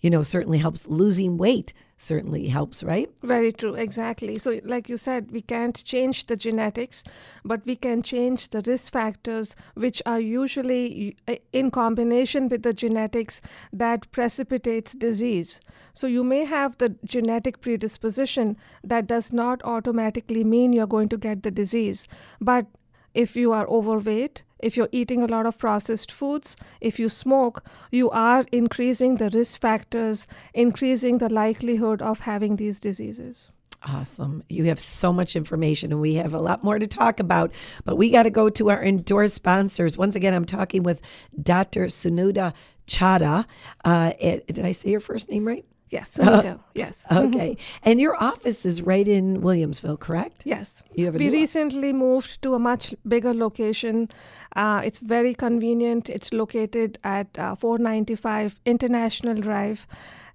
you 0.00 0.08
know, 0.08 0.22
certainly 0.22 0.56
helps 0.56 0.88
losing 0.88 1.36
weight 1.36 1.74
certainly 1.96 2.48
helps, 2.48 2.82
right? 2.82 3.10
Very 3.22 3.52
true, 3.52 3.74
exactly. 3.74 4.34
So, 4.36 4.60
like 4.64 4.88
you 4.88 4.96
said, 4.96 5.30
we 5.30 5.40
can't 5.40 5.82
change 5.84 6.26
the 6.26 6.36
genetics, 6.36 7.02
but 7.44 7.64
we 7.64 7.76
can 7.76 8.02
change 8.02 8.50
the 8.50 8.62
risk 8.66 8.92
factors, 8.92 9.56
which 9.74 10.02
are 10.04 10.20
usually 10.20 11.16
in 11.52 11.70
combination 11.70 12.48
with 12.48 12.62
the 12.62 12.74
genetics 12.74 13.40
that 13.72 14.10
precipitates 14.12 14.94
disease. 14.94 15.60
So, 15.94 16.06
you 16.06 16.22
may 16.22 16.44
have 16.44 16.76
the 16.78 16.96
genetic 17.04 17.60
predisposition 17.60 18.56
that 18.84 19.06
does 19.06 19.32
not 19.32 19.62
automatically 19.64 20.44
mean 20.44 20.72
you're 20.72 20.86
going 20.86 21.08
to 21.10 21.18
get 21.18 21.42
the 21.42 21.50
disease, 21.50 22.08
but 22.40 22.66
if 23.16 23.34
you 23.34 23.52
are 23.52 23.66
overweight, 23.66 24.42
if 24.58 24.76
you're 24.76 24.88
eating 24.92 25.22
a 25.22 25.26
lot 25.26 25.46
of 25.46 25.58
processed 25.58 26.12
foods, 26.12 26.54
if 26.80 26.98
you 26.98 27.08
smoke, 27.08 27.64
you 27.90 28.10
are 28.10 28.44
increasing 28.52 29.16
the 29.16 29.30
risk 29.30 29.60
factors, 29.60 30.26
increasing 30.54 31.18
the 31.18 31.28
likelihood 31.28 32.02
of 32.02 32.20
having 32.20 32.56
these 32.56 32.78
diseases. 32.78 33.50
Awesome. 33.82 34.42
You 34.48 34.64
have 34.64 34.80
so 34.80 35.12
much 35.12 35.36
information, 35.36 35.92
and 35.92 36.00
we 36.00 36.14
have 36.14 36.34
a 36.34 36.40
lot 36.40 36.64
more 36.64 36.78
to 36.78 36.86
talk 36.86 37.20
about. 37.20 37.52
But 37.84 37.96
we 37.96 38.10
got 38.10 38.24
to 38.24 38.30
go 38.30 38.48
to 38.50 38.70
our 38.70 38.82
endorsed 38.82 39.34
sponsors. 39.34 39.96
Once 39.96 40.16
again, 40.16 40.34
I'm 40.34 40.44
talking 40.44 40.82
with 40.82 41.00
Dr. 41.40 41.86
Sunita 41.86 42.52
Chadha. 42.86 43.46
Uh, 43.84 44.12
did 44.18 44.60
I 44.60 44.72
say 44.72 44.90
your 44.90 45.00
first 45.00 45.30
name 45.30 45.46
right? 45.46 45.64
Yes, 45.88 46.18
we 46.18 46.26
do. 46.40 46.58
Yes. 46.74 47.04
okay. 47.12 47.56
And 47.82 48.00
your 48.00 48.20
office 48.20 48.66
is 48.66 48.82
right 48.82 49.06
in 49.06 49.40
Williamsville, 49.40 50.00
correct? 50.00 50.42
Yes. 50.44 50.82
You 50.94 51.06
have 51.06 51.14
a 51.14 51.18
we 51.18 51.30
recently 51.30 51.92
moved 51.92 52.42
to 52.42 52.54
a 52.54 52.58
much 52.58 52.92
bigger 53.06 53.32
location. 53.32 54.08
Uh, 54.56 54.82
it's 54.84 54.98
very 54.98 55.32
convenient. 55.32 56.08
It's 56.08 56.32
located 56.32 56.98
at 57.04 57.38
uh, 57.38 57.54
495 57.54 58.60
International 58.64 59.34
Drive. 59.34 59.86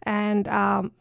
And, 0.03 0.47
um, 0.47 0.91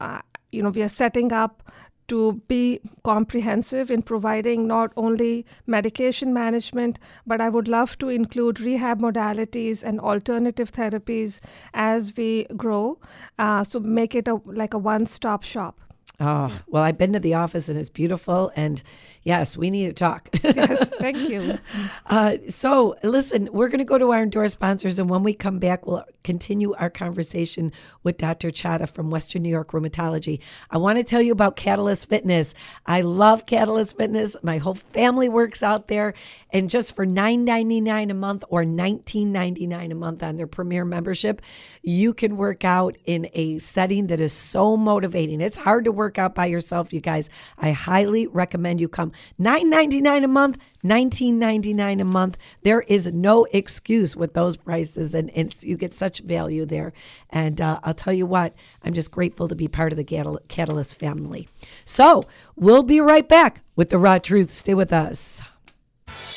uh, 0.00 0.20
you 0.52 0.62
know, 0.62 0.70
we 0.70 0.82
are 0.82 0.88
setting 0.88 1.32
up 1.32 1.62
to 2.08 2.42
be 2.48 2.80
comprehensive 3.04 3.90
in 3.90 4.02
providing 4.02 4.66
not 4.66 4.92
only 4.96 5.46
medication 5.66 6.32
management, 6.32 6.98
but 7.26 7.40
I 7.40 7.48
would 7.48 7.68
love 7.68 7.96
to 7.98 8.08
include 8.08 8.60
rehab 8.60 9.00
modalities 9.00 9.82
and 9.82 10.00
alternative 10.00 10.72
therapies 10.72 11.40
as 11.74 12.16
we 12.16 12.46
grow. 12.56 12.98
Uh, 13.38 13.64
so 13.64 13.80
make 13.80 14.14
it 14.14 14.28
a, 14.28 14.40
like 14.44 14.74
a 14.74 14.78
one 14.78 15.06
stop 15.06 15.42
shop. 15.42 15.80
Oh, 16.20 16.52
well, 16.66 16.82
I've 16.82 16.98
been 16.98 17.12
to 17.12 17.20
the 17.20 17.34
office 17.34 17.68
and 17.68 17.78
it's 17.78 17.88
beautiful. 17.88 18.50
And 18.56 18.82
yes, 19.28 19.58
we 19.58 19.68
need 19.68 19.88
to 19.88 19.92
talk. 19.92 20.30
yes, 20.42 20.88
thank 20.98 21.28
you. 21.28 21.58
Uh, 22.06 22.38
so, 22.48 22.96
listen, 23.02 23.50
we're 23.52 23.68
going 23.68 23.80
to 23.80 23.84
go 23.84 23.98
to 23.98 24.12
our 24.12 24.22
endorsed 24.22 24.54
sponsors. 24.54 24.98
And 24.98 25.10
when 25.10 25.22
we 25.22 25.34
come 25.34 25.58
back, 25.58 25.86
we'll 25.86 26.04
continue 26.24 26.74
our 26.74 26.88
conversation 26.88 27.70
with 28.02 28.16
Dr. 28.16 28.50
Chadha 28.50 28.88
from 28.88 29.10
Western 29.10 29.42
New 29.42 29.50
York 29.50 29.72
Rheumatology. 29.72 30.40
I 30.70 30.78
want 30.78 30.98
to 30.98 31.04
tell 31.04 31.20
you 31.20 31.32
about 31.32 31.56
Catalyst 31.56 32.08
Fitness. 32.08 32.54
I 32.86 33.02
love 33.02 33.44
Catalyst 33.44 33.98
Fitness. 33.98 34.36
My 34.42 34.56
whole 34.56 34.74
family 34.74 35.28
works 35.28 35.62
out 35.62 35.88
there. 35.88 36.14
And 36.50 36.70
just 36.70 36.96
for 36.96 37.06
$9.99 37.06 38.10
a 38.10 38.14
month 38.14 38.44
or 38.48 38.64
$19.99 38.64 39.90
a 39.90 39.94
month 39.94 40.22
on 40.22 40.36
their 40.36 40.46
premier 40.46 40.86
membership, 40.86 41.42
you 41.82 42.14
can 42.14 42.38
work 42.38 42.64
out 42.64 42.96
in 43.04 43.28
a 43.34 43.58
setting 43.58 44.06
that 44.08 44.20
is 44.20 44.32
so 44.32 44.76
motivating. 44.78 45.40
It's 45.42 45.58
hard 45.58 45.84
to 45.84 45.92
work 45.92 46.18
out 46.18 46.34
by 46.34 46.46
yourself, 46.46 46.92
you 46.92 47.00
guys. 47.00 47.28
I 47.58 47.72
highly 47.72 48.26
recommend 48.26 48.80
you 48.80 48.88
come. 48.88 49.12
$9.99 49.40 50.24
a 50.24 50.28
month, 50.28 50.58
$19.99 50.84 52.00
a 52.00 52.04
month. 52.04 52.38
There 52.62 52.82
is 52.82 53.08
no 53.08 53.46
excuse 53.52 54.16
with 54.16 54.34
those 54.34 54.56
prices, 54.56 55.14
and, 55.14 55.30
and 55.30 55.54
you 55.62 55.76
get 55.76 55.92
such 55.92 56.20
value 56.20 56.64
there. 56.64 56.92
And 57.30 57.60
uh, 57.60 57.80
I'll 57.82 57.94
tell 57.94 58.12
you 58.12 58.26
what, 58.26 58.54
I'm 58.82 58.92
just 58.92 59.10
grateful 59.10 59.48
to 59.48 59.54
be 59.54 59.68
part 59.68 59.92
of 59.92 59.96
the 59.96 60.40
Catalyst 60.48 60.98
family. 60.98 61.48
So 61.84 62.24
we'll 62.56 62.82
be 62.82 63.00
right 63.00 63.28
back 63.28 63.62
with 63.76 63.90
the 63.90 63.98
raw 63.98 64.18
truth. 64.18 64.50
Stay 64.50 64.74
with 64.74 64.92
us. 64.92 65.42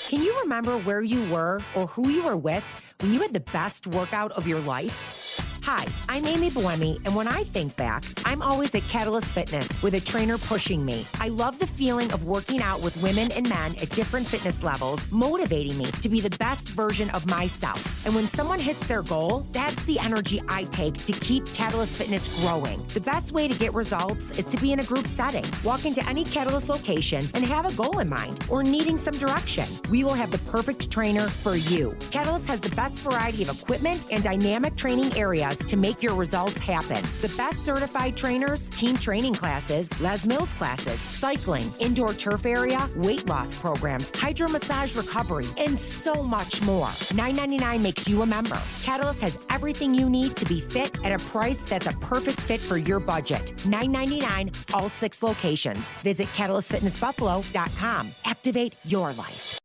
Can 0.07 0.21
you 0.21 0.37
remember 0.41 0.77
where 0.79 1.01
you 1.01 1.23
were 1.31 1.61
or 1.75 1.87
who 1.87 2.09
you 2.09 2.23
were 2.23 2.37
with 2.37 2.63
when 2.99 3.13
you 3.13 3.21
had 3.21 3.33
the 3.33 3.39
best 3.39 3.87
workout 3.87 4.31
of 4.33 4.47
your 4.47 4.59
life? 4.59 5.50
Hi, 5.63 5.85
I'm 6.09 6.25
Amy 6.25 6.49
Buemi, 6.49 6.99
and 7.05 7.13
when 7.13 7.27
I 7.27 7.43
think 7.43 7.75
back, 7.75 8.03
I'm 8.25 8.41
always 8.41 8.73
at 8.73 8.81
Catalyst 8.83 9.35
Fitness 9.35 9.81
with 9.83 9.93
a 9.93 10.01
trainer 10.01 10.39
pushing 10.39 10.83
me. 10.83 11.05
I 11.19 11.27
love 11.27 11.59
the 11.59 11.67
feeling 11.67 12.11
of 12.13 12.25
working 12.25 12.63
out 12.63 12.81
with 12.81 13.01
women 13.03 13.31
and 13.33 13.47
men 13.47 13.75
at 13.79 13.91
different 13.91 14.27
fitness 14.27 14.63
levels, 14.63 15.09
motivating 15.11 15.77
me 15.77 15.85
to 15.85 16.09
be 16.09 16.19
the 16.19 16.35
best 16.37 16.69
version 16.69 17.11
of 17.11 17.29
myself. 17.29 18.05
And 18.07 18.15
when 18.15 18.27
someone 18.29 18.57
hits 18.57 18.87
their 18.87 19.03
goal, 19.03 19.45
that's 19.51 19.85
the 19.85 19.99
energy 19.99 20.41
I 20.49 20.63
take 20.65 20.95
to 21.05 21.13
keep 21.13 21.45
Catalyst 21.53 21.99
Fitness 21.99 22.41
growing. 22.41 22.81
The 22.95 23.01
best 23.01 23.31
way 23.31 23.47
to 23.47 23.57
get 23.57 23.73
results 23.75 24.37
is 24.39 24.49
to 24.49 24.57
be 24.57 24.71
in 24.71 24.79
a 24.79 24.83
group 24.83 25.05
setting. 25.05 25.45
Walk 25.63 25.85
into 25.85 26.03
any 26.09 26.23
Catalyst 26.23 26.69
location 26.69 27.23
and 27.35 27.43
have 27.43 27.67
a 27.67 27.73
goal 27.73 27.99
in 27.99 28.09
mind 28.09 28.43
or 28.49 28.63
needing 28.63 28.97
some 28.97 29.13
direction. 29.13 29.67
We 29.91 30.03
will 30.03 30.15
have 30.15 30.31
the 30.31 30.39
perfect 30.49 30.89
trainer 30.89 31.27
for 31.27 31.55
you. 31.55 31.95
Catalyst 32.09 32.47
has 32.47 32.61
the 32.61 32.75
best 32.75 32.99
variety 33.01 33.43
of 33.43 33.49
equipment 33.61 34.07
and 34.09 34.23
dynamic 34.23 34.75
training 34.75 35.15
areas 35.15 35.50
to 35.59 35.77
make 35.77 36.01
your 36.03 36.15
results 36.15 36.57
happen. 36.57 37.03
The 37.21 37.33
best 37.37 37.65
certified 37.65 38.17
trainers, 38.17 38.69
team 38.69 38.97
training 38.97 39.35
classes, 39.35 39.89
Les 40.01 40.25
Mills 40.25 40.53
classes, 40.53 40.99
cycling, 40.99 41.71
indoor 41.79 42.13
turf 42.13 42.45
area, 42.45 42.89
weight 42.95 43.25
loss 43.27 43.55
programs, 43.55 44.11
hydro 44.15 44.49
massage 44.49 44.95
recovery, 44.95 45.47
and 45.57 45.79
so 45.79 46.23
much 46.23 46.61
more. 46.61 46.87
$9.99 47.13 47.81
makes 47.81 48.07
you 48.07 48.21
a 48.21 48.25
member. 48.25 48.59
Catalyst 48.83 49.21
has 49.21 49.39
everything 49.49 49.93
you 49.93 50.09
need 50.09 50.35
to 50.37 50.45
be 50.45 50.61
fit 50.61 51.03
at 51.05 51.13
a 51.19 51.23
price 51.25 51.61
that's 51.61 51.87
a 51.87 51.93
perfect 51.93 52.41
fit 52.41 52.59
for 52.59 52.77
your 52.77 52.99
budget. 52.99 53.53
$9.99, 53.65 54.73
all 54.73 54.89
six 54.89 55.23
locations. 55.23 55.91
Visit 56.03 56.27
CatalystFitnessBuffalo.com. 56.29 58.11
Activate 58.25 58.75
your 58.85 59.13
life. 59.13 59.60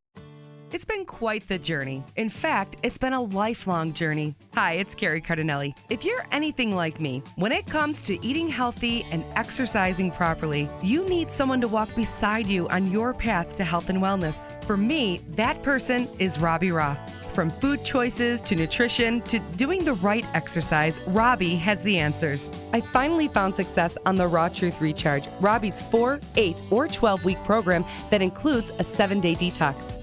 It's 0.72 0.84
been 0.84 1.04
quite 1.04 1.46
the 1.46 1.58
journey. 1.58 2.02
In 2.16 2.28
fact, 2.28 2.76
it's 2.82 2.98
been 2.98 3.12
a 3.12 3.22
lifelong 3.22 3.92
journey. 3.92 4.34
Hi, 4.54 4.72
it's 4.72 4.96
Carrie 4.96 5.20
Cardinelli. 5.20 5.74
If 5.90 6.04
you're 6.04 6.26
anything 6.32 6.74
like 6.74 7.00
me, 7.00 7.22
when 7.36 7.52
it 7.52 7.66
comes 7.66 8.02
to 8.02 8.26
eating 8.26 8.48
healthy 8.48 9.06
and 9.12 9.24
exercising 9.36 10.10
properly, 10.10 10.68
you 10.82 11.08
need 11.08 11.30
someone 11.30 11.60
to 11.60 11.68
walk 11.68 11.94
beside 11.94 12.48
you 12.48 12.68
on 12.68 12.90
your 12.90 13.14
path 13.14 13.56
to 13.56 13.64
health 13.64 13.90
and 13.90 14.00
wellness. 14.00 14.60
For 14.64 14.76
me, 14.76 15.20
that 15.36 15.62
person 15.62 16.08
is 16.18 16.40
Robbie 16.40 16.70
Raugh. 16.70 16.98
From 17.30 17.50
food 17.50 17.84
choices 17.84 18.42
to 18.42 18.56
nutrition 18.56 19.20
to 19.22 19.38
doing 19.56 19.84
the 19.84 19.92
right 19.94 20.26
exercise, 20.34 20.98
Robbie 21.06 21.54
has 21.56 21.82
the 21.82 21.96
answers. 21.98 22.48
I 22.72 22.80
finally 22.80 23.28
found 23.28 23.54
success 23.54 23.96
on 24.04 24.16
the 24.16 24.26
Raw 24.26 24.48
Truth 24.48 24.80
Recharge, 24.80 25.28
Robbie's 25.40 25.80
4, 25.80 26.18
8, 26.34 26.56
or 26.70 26.88
12 26.88 27.24
week 27.24 27.44
program 27.44 27.84
that 28.10 28.20
includes 28.20 28.70
a 28.78 28.84
7 28.84 29.20
day 29.20 29.36
detox. 29.36 30.02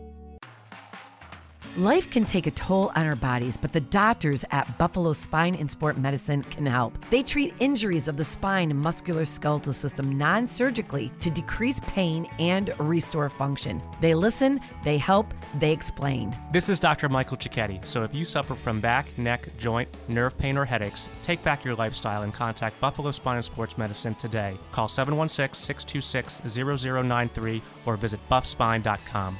Life 1.77 2.11
can 2.11 2.25
take 2.25 2.47
a 2.47 2.51
toll 2.51 2.91
on 2.97 3.05
our 3.05 3.15
bodies, 3.15 3.55
but 3.55 3.71
the 3.71 3.79
doctors 3.79 4.43
at 4.51 4.77
Buffalo 4.77 5.13
Spine 5.13 5.55
and 5.55 5.71
Sport 5.71 5.97
Medicine 5.97 6.43
can 6.43 6.65
help. 6.65 6.97
They 7.09 7.23
treat 7.23 7.53
injuries 7.61 8.09
of 8.09 8.17
the 8.17 8.25
spine 8.25 8.71
and 8.71 8.83
musculoskeletal 8.83 9.73
system 9.73 10.17
non 10.17 10.47
surgically 10.47 11.13
to 11.21 11.31
decrease 11.31 11.79
pain 11.87 12.27
and 12.39 12.73
restore 12.77 13.29
function. 13.29 13.81
They 14.01 14.13
listen, 14.13 14.59
they 14.83 14.97
help, 14.97 15.33
they 15.59 15.71
explain. 15.71 16.35
This 16.51 16.67
is 16.67 16.77
Dr. 16.77 17.07
Michael 17.07 17.37
Cicchetti. 17.37 17.85
So 17.85 18.03
if 18.03 18.13
you 18.13 18.25
suffer 18.25 18.53
from 18.53 18.81
back, 18.81 19.17
neck, 19.17 19.47
joint, 19.57 19.87
nerve 20.09 20.37
pain, 20.37 20.57
or 20.57 20.65
headaches, 20.65 21.07
take 21.23 21.41
back 21.41 21.63
your 21.63 21.75
lifestyle 21.75 22.23
and 22.23 22.33
contact 22.33 22.81
Buffalo 22.81 23.11
Spine 23.11 23.37
and 23.37 23.45
Sports 23.45 23.77
Medicine 23.77 24.15
today. 24.15 24.57
Call 24.73 24.89
716 24.89 25.53
626 25.53 26.41
0093 26.53 27.61
or 27.85 27.95
visit 27.95 28.19
buffspine.com. 28.29 29.37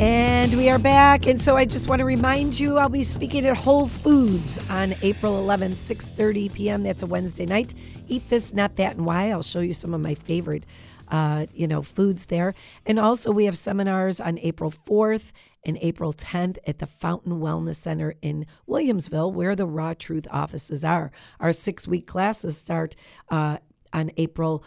And 0.00 0.54
we 0.54 0.70
are 0.70 0.78
back. 0.78 1.26
And 1.26 1.38
so 1.38 1.58
I 1.58 1.66
just 1.66 1.90
want 1.90 1.98
to 1.98 2.06
remind 2.06 2.58
you 2.58 2.78
I'll 2.78 2.88
be 2.88 3.04
speaking 3.04 3.44
at 3.44 3.54
Whole 3.54 3.86
Foods 3.86 4.58
on 4.70 4.94
April 5.02 5.34
11th, 5.34 5.72
6:30 5.72 6.54
p.m. 6.54 6.82
That's 6.84 7.02
a 7.02 7.06
Wednesday 7.06 7.44
night. 7.44 7.74
Eat 8.08 8.26
this, 8.30 8.54
not 8.54 8.76
that, 8.76 8.96
and 8.96 9.04
why. 9.04 9.28
I'll 9.28 9.42
show 9.42 9.60
you 9.60 9.74
some 9.74 9.92
of 9.92 10.00
my 10.00 10.14
favorite 10.14 10.64
uh, 11.08 11.44
you 11.52 11.68
know, 11.68 11.82
foods 11.82 12.24
there. 12.24 12.54
And 12.86 12.98
also, 12.98 13.30
we 13.30 13.44
have 13.44 13.58
seminars 13.58 14.20
on 14.20 14.38
April 14.38 14.70
4th 14.70 15.32
and 15.66 15.76
April 15.82 16.14
10th 16.14 16.56
at 16.66 16.78
the 16.78 16.86
Fountain 16.86 17.38
Wellness 17.38 17.74
Center 17.76 18.14
in 18.22 18.46
Williamsville, 18.66 19.34
where 19.34 19.54
the 19.54 19.66
Raw 19.66 19.92
Truth 19.92 20.26
offices 20.30 20.82
are. 20.82 21.12
Our 21.40 21.52
six 21.52 21.86
week 21.86 22.06
classes 22.06 22.56
start 22.56 22.96
uh, 23.28 23.58
on 23.92 24.12
April 24.16 24.64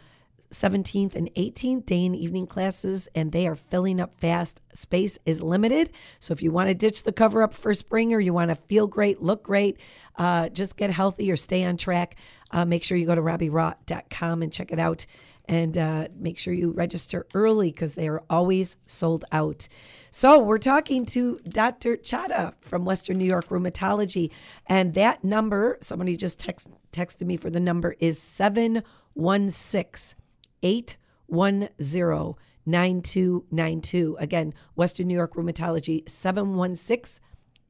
17th 0.53 1.15
and 1.15 1.33
18th, 1.35 1.85
day 1.85 2.05
and 2.05 2.15
evening 2.15 2.47
classes, 2.47 3.07
and 3.15 3.31
they 3.31 3.47
are 3.47 3.55
filling 3.55 3.99
up 3.99 4.13
fast. 4.19 4.61
Space 4.73 5.19
is 5.25 5.41
limited. 5.41 5.91
So 6.19 6.31
if 6.31 6.41
you 6.41 6.51
want 6.51 6.69
to 6.69 6.75
ditch 6.75 7.03
the 7.03 7.11
cover 7.11 7.43
up 7.43 7.53
for 7.53 7.73
spring 7.73 8.13
or 8.13 8.19
you 8.19 8.33
want 8.33 8.49
to 8.49 8.55
feel 8.55 8.87
great, 8.87 9.21
look 9.21 9.43
great, 9.43 9.77
uh, 10.15 10.49
just 10.49 10.77
get 10.77 10.91
healthy 10.91 11.31
or 11.31 11.35
stay 11.35 11.63
on 11.63 11.77
track, 11.77 12.15
uh, 12.51 12.65
make 12.65 12.83
sure 12.83 12.97
you 12.97 13.05
go 13.05 13.15
to 13.15 13.21
robbieraugh.com 13.21 14.41
and 14.41 14.53
check 14.53 14.71
it 14.71 14.79
out. 14.79 15.05
And 15.45 15.77
uh, 15.77 16.07
make 16.17 16.39
sure 16.39 16.53
you 16.53 16.71
register 16.71 17.27
early 17.33 17.69
because 17.69 17.95
they 17.95 18.07
are 18.07 18.23
always 18.29 18.77
sold 18.85 19.25
out. 19.33 19.67
So, 20.09 20.39
we're 20.39 20.57
talking 20.57 21.05
to 21.07 21.37
Dr. 21.39 21.97
Chadha 21.97 22.53
from 22.61 22.85
Western 22.85 23.17
New 23.17 23.25
York 23.25 23.49
Rheumatology. 23.49 24.31
And 24.67 24.93
that 24.93 25.21
number, 25.25 25.79
somebody 25.81 26.15
just 26.15 26.39
text, 26.39 26.71
texted 26.93 27.27
me 27.27 27.35
for 27.35 27.49
the 27.49 27.59
number, 27.59 27.93
is 27.99 28.21
716 28.21 30.15
810 30.63 32.35
9292. 32.65 34.17
Again, 34.19 34.53
Western 34.75 35.07
New 35.07 35.15
York 35.15 35.33
Rheumatology, 35.35 36.07
716 36.09 37.21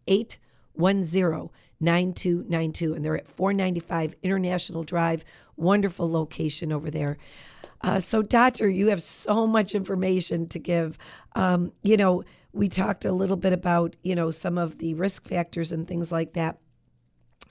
810 0.08 1.49
9292. 1.79 2.93
And 2.93 3.03
they're 3.03 3.17
at 3.17 3.27
495 3.27 4.15
International 4.23 4.84
Drive. 4.84 5.25
Wonderful 5.58 6.10
location 6.10 6.71
over 6.71 6.89
there. 6.91 7.17
Uh, 7.82 7.99
so, 7.99 8.21
Doctor, 8.21 8.69
you 8.69 8.88
have 8.88 9.01
so 9.01 9.45
much 9.45 9.75
information 9.75 10.47
to 10.47 10.60
give. 10.60 10.97
Um, 11.36 11.73
you 11.82 11.97
know, 11.97 12.23
we 12.53 12.69
talked 12.69 13.03
a 13.03 13.12
little 13.12 13.36
bit 13.36 13.51
about, 13.51 13.95
you 14.03 14.15
know, 14.15 14.32
some 14.32 14.58
of 14.58 14.77
the 14.77 14.93
risk 14.93 15.27
factors 15.27 15.71
and 15.71 15.88
things 15.88 16.12
like 16.12 16.34
that. 16.34 16.60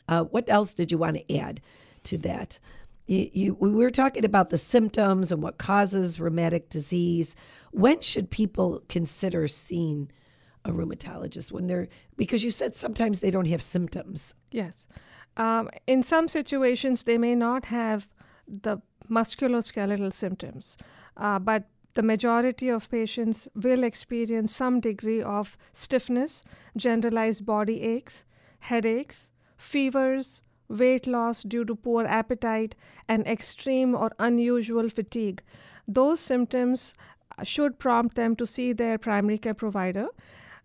Uh, 0.09 0.24
what 0.24 0.48
else 0.48 0.74
did 0.74 0.90
you 0.90 0.98
want 0.98 1.16
to 1.16 1.37
add 1.37 1.61
to 2.05 2.18
that? 2.18 2.59
You, 3.07 3.31
you, 3.33 3.55
we 3.55 3.71
were 3.71 3.91
talking 3.91 4.25
about 4.25 4.51
the 4.51 4.59
symptoms 4.59 5.33
and 5.33 5.43
what 5.43 5.59
causes 5.59 6.21
rheumatic 6.21 6.69
disease. 6.69 7.35
When 7.73 8.01
should 8.01 8.31
people 8.31 8.83
consider 8.88 9.49
seeing 9.49 10.11
a 10.65 10.71
rheumatologist 10.71 11.53
when 11.53 11.67
they're 11.67 11.88
because 12.17 12.45
you 12.45 12.51
said 12.51 12.77
sometimes 12.77 13.21
they 13.21 13.31
don't 13.31 13.49
have 13.49 13.62
symptoms. 13.62 14.35
Yes, 14.51 14.87
um, 15.37 15.71
in 15.87 16.03
some 16.03 16.29
situations 16.29 17.03
they 17.03 17.19
may 17.19 17.35
not 17.35 17.67
have 17.67 18.09
the 18.47 18.79
musculoskeletal 19.11 20.12
symptoms, 20.12 20.77
uh, 21.17 21.38
but 21.38 21.65
the 21.95 22.03
majority 22.03 22.69
of 22.69 22.91
patients 22.91 23.49
will 23.55 23.85
experience 23.85 24.55
some 24.55 24.81
degree 24.81 25.23
of 25.23 25.59
stiffness, 25.73 26.43
generalized 26.77 27.45
body 27.45 27.83
aches, 27.83 28.25
headaches, 28.61 29.31
fevers, 29.57 30.43
weight 30.68 31.07
loss 31.07 31.42
due 31.42 31.64
to 31.64 31.75
poor 31.75 32.05
appetite, 32.05 32.75
and 33.09 33.27
extreme 33.27 33.94
or 33.94 34.12
unusual 34.18 34.88
fatigue. 34.88 35.42
Those 35.87 36.20
symptoms 36.20 36.94
should 37.42 37.79
prompt 37.79 38.16
them 38.16 38.37
to 38.37 38.46
see 38.46 38.72
their 38.72 38.98
primary 38.98 39.38
care 39.38 39.55
provider. 39.55 40.09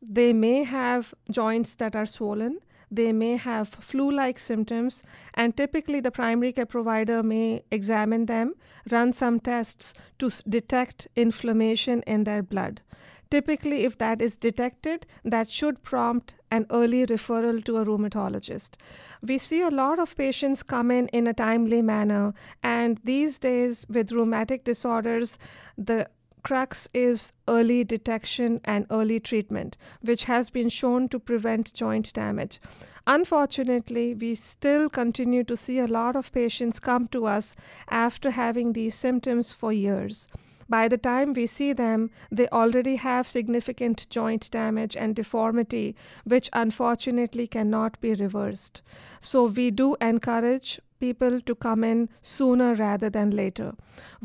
They 0.01 0.33
may 0.33 0.63
have 0.63 1.13
joints 1.31 1.75
that 1.75 1.95
are 1.95 2.05
swollen. 2.05 2.59
They 2.89 3.11
may 3.11 3.35
have 3.35 3.67
flu 3.67 4.09
like 4.09 4.39
symptoms, 4.39 5.03
and 5.33 5.57
typically 5.57 5.99
the 5.99 6.11
primary 6.11 6.53
care 6.53 6.65
provider 6.65 7.21
may 7.21 7.63
examine 7.69 8.27
them, 8.27 8.53
run 8.89 9.11
some 9.11 9.41
tests 9.41 9.93
to 10.19 10.31
detect 10.47 11.09
inflammation 11.17 12.01
in 12.07 12.23
their 12.23 12.41
blood. 12.41 12.81
Typically, 13.29 13.83
if 13.83 13.97
that 13.97 14.21
is 14.21 14.37
detected, 14.37 15.05
that 15.25 15.49
should 15.49 15.83
prompt 15.83 16.35
an 16.51 16.65
early 16.69 17.05
referral 17.05 17.63
to 17.65 17.77
a 17.77 17.85
rheumatologist. 17.85 18.75
We 19.21 19.37
see 19.37 19.61
a 19.61 19.69
lot 19.69 19.99
of 19.99 20.15
patients 20.15 20.63
come 20.63 20.91
in 20.91 21.07
in 21.09 21.27
a 21.27 21.33
timely 21.33 21.81
manner, 21.81 22.33
and 22.63 22.99
these 23.03 23.39
days 23.39 23.85
with 23.89 24.11
rheumatic 24.11 24.63
disorders, 24.63 25.37
the 25.77 26.09
crux 26.43 26.87
is 26.93 27.33
early 27.49 27.83
detection 27.83 28.61
and 28.63 28.85
early 28.89 29.19
treatment, 29.19 29.75
which 30.01 30.23
has 30.23 30.49
been 30.49 30.69
shown 30.69 31.09
to 31.09 31.19
prevent 31.19 31.73
joint 31.73 32.13
damage. 32.13 32.61
Unfortunately, 33.05 34.13
we 34.13 34.33
still 34.35 34.89
continue 34.89 35.43
to 35.43 35.57
see 35.57 35.79
a 35.79 35.87
lot 35.87 36.15
of 36.15 36.31
patients 36.31 36.79
come 36.79 37.07
to 37.09 37.25
us 37.25 37.55
after 37.89 38.31
having 38.31 38.71
these 38.71 38.95
symptoms 38.95 39.51
for 39.51 39.73
years. 39.73 40.27
By 40.69 40.87
the 40.87 40.97
time 40.97 41.33
we 41.33 41.47
see 41.47 41.73
them, 41.73 42.09
they 42.31 42.47
already 42.49 42.97
have 42.97 43.27
significant 43.27 44.09
joint 44.09 44.49
damage 44.51 44.95
and 44.95 45.15
deformity, 45.15 45.95
which 46.25 46.49
unfortunately 46.53 47.47
cannot 47.47 47.99
be 48.01 48.13
reversed. 48.13 48.81
So, 49.21 49.45
we 49.45 49.71
do 49.71 49.95
encourage 50.01 50.79
people 50.99 51.39
to 51.41 51.55
come 51.55 51.83
in 51.83 52.09
sooner 52.21 52.73
rather 52.75 53.09
than 53.09 53.31
later. 53.31 53.73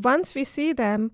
Once 0.01 0.33
we 0.35 0.43
see 0.43 0.73
them, 0.73 1.11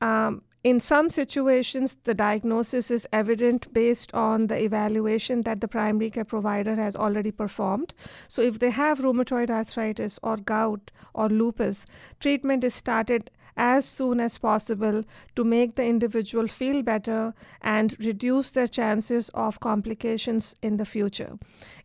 um, 0.00 0.42
in 0.64 0.80
some 0.80 1.10
situations, 1.10 1.98
the 2.04 2.14
diagnosis 2.14 2.90
is 2.90 3.06
evident 3.12 3.70
based 3.74 4.14
on 4.14 4.46
the 4.46 4.62
evaluation 4.64 5.42
that 5.42 5.60
the 5.60 5.68
primary 5.68 6.10
care 6.10 6.24
provider 6.24 6.74
has 6.74 6.96
already 6.96 7.30
performed. 7.30 7.92
So, 8.28 8.40
if 8.40 8.58
they 8.60 8.70
have 8.70 9.00
rheumatoid 9.00 9.50
arthritis 9.50 10.18
or 10.22 10.38
gout 10.38 10.90
or 11.12 11.28
lupus, 11.28 11.84
treatment 12.18 12.64
is 12.64 12.74
started 12.74 13.30
as 13.56 13.84
soon 13.84 14.20
as 14.20 14.38
possible 14.38 15.04
to 15.36 15.44
make 15.44 15.74
the 15.74 15.84
individual 15.84 16.48
feel 16.48 16.82
better 16.82 17.34
and 17.62 17.96
reduce 17.98 18.50
their 18.50 18.66
chances 18.66 19.28
of 19.30 19.60
complications 19.60 20.56
in 20.62 20.76
the 20.76 20.84
future. 20.84 21.38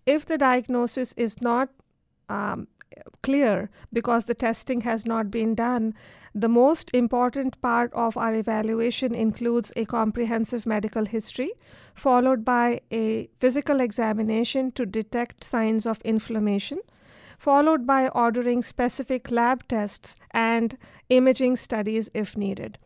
If 0.05 0.25
the 0.25 0.37
diagnosis 0.37 1.13
is 1.13 1.41
not 1.41 1.69
um, 2.29 2.67
clear 3.21 3.69
because 3.93 4.25
the 4.25 4.33
testing 4.35 4.81
has 4.81 5.05
not 5.05 5.29
been 5.31 5.55
done, 5.55 5.93
the 6.33 6.49
most 6.49 6.89
important 6.93 7.61
part 7.61 7.93
of 7.93 8.17
our 8.17 8.33
evaluation 8.33 9.13
includes 9.13 9.71
a 9.75 9.85
comprehensive 9.85 10.65
medical 10.65 11.05
history, 11.05 11.51
followed 11.93 12.45
by 12.45 12.81
a 12.91 13.29
physical 13.39 13.79
examination 13.79 14.71
to 14.71 14.85
detect 14.85 15.43
signs 15.43 15.85
of 15.85 16.01
inflammation 16.01 16.79
followed 17.39 17.87
by 17.87 18.09
ordering 18.09 18.61
specific 18.61 19.31
lab 19.31 19.65
tests 19.69 20.17
and 20.31 20.77
imaging 21.07 21.55
studies 21.55 22.09
if 22.13 22.35
needed. 22.35 22.77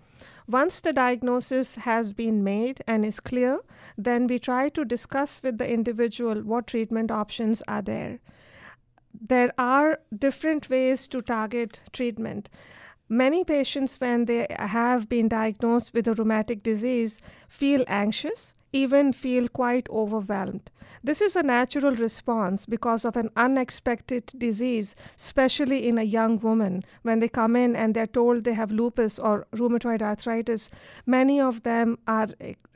Once 0.47 0.79
the 0.79 0.93
diagnosis 0.93 1.75
has 1.75 2.13
been 2.13 2.43
made 2.43 2.81
and 2.85 3.03
is 3.03 3.19
clear, 3.19 3.59
then 3.97 4.27
we 4.27 4.37
try 4.37 4.69
to 4.69 4.85
discuss 4.85 5.41
with 5.41 5.57
the 5.57 5.67
individual 5.67 6.43
what 6.43 6.67
treatment 6.67 7.09
options 7.09 7.63
are 7.67 7.81
there. 7.81 8.19
There 9.19 9.51
are 9.57 9.99
different 10.15 10.69
ways 10.69 11.07
to 11.07 11.21
target 11.21 11.81
treatment. 11.91 12.49
Many 13.09 13.43
patients, 13.43 13.99
when 13.99 14.25
they 14.25 14.45
have 14.59 15.09
been 15.09 15.29
diagnosed 15.29 15.93
with 15.93 16.07
a 16.07 16.13
rheumatic 16.13 16.61
disease, 16.61 17.19
feel 17.47 17.83
anxious, 17.87 18.53
even 18.73 19.13
feel 19.13 19.47
quite 19.47 19.87
overwhelmed. 19.89 20.69
This 21.03 21.21
is 21.21 21.35
a 21.35 21.43
natural 21.43 21.95
response 21.95 22.65
because 22.65 23.05
of 23.05 23.15
an 23.15 23.29
unexpected 23.35 24.31
disease, 24.37 24.95
especially 25.17 25.87
in 25.87 25.97
a 25.97 26.03
young 26.03 26.39
woman. 26.39 26.83
When 27.03 27.19
they 27.19 27.29
come 27.29 27.55
in 27.55 27.75
and 27.75 27.93
they're 27.93 28.07
told 28.07 28.43
they 28.43 28.53
have 28.53 28.71
lupus 28.71 29.19
or 29.19 29.47
rheumatoid 29.53 30.01
arthritis, 30.01 30.69
many 31.05 31.39
of 31.39 31.63
them 31.63 31.97
are 32.07 32.27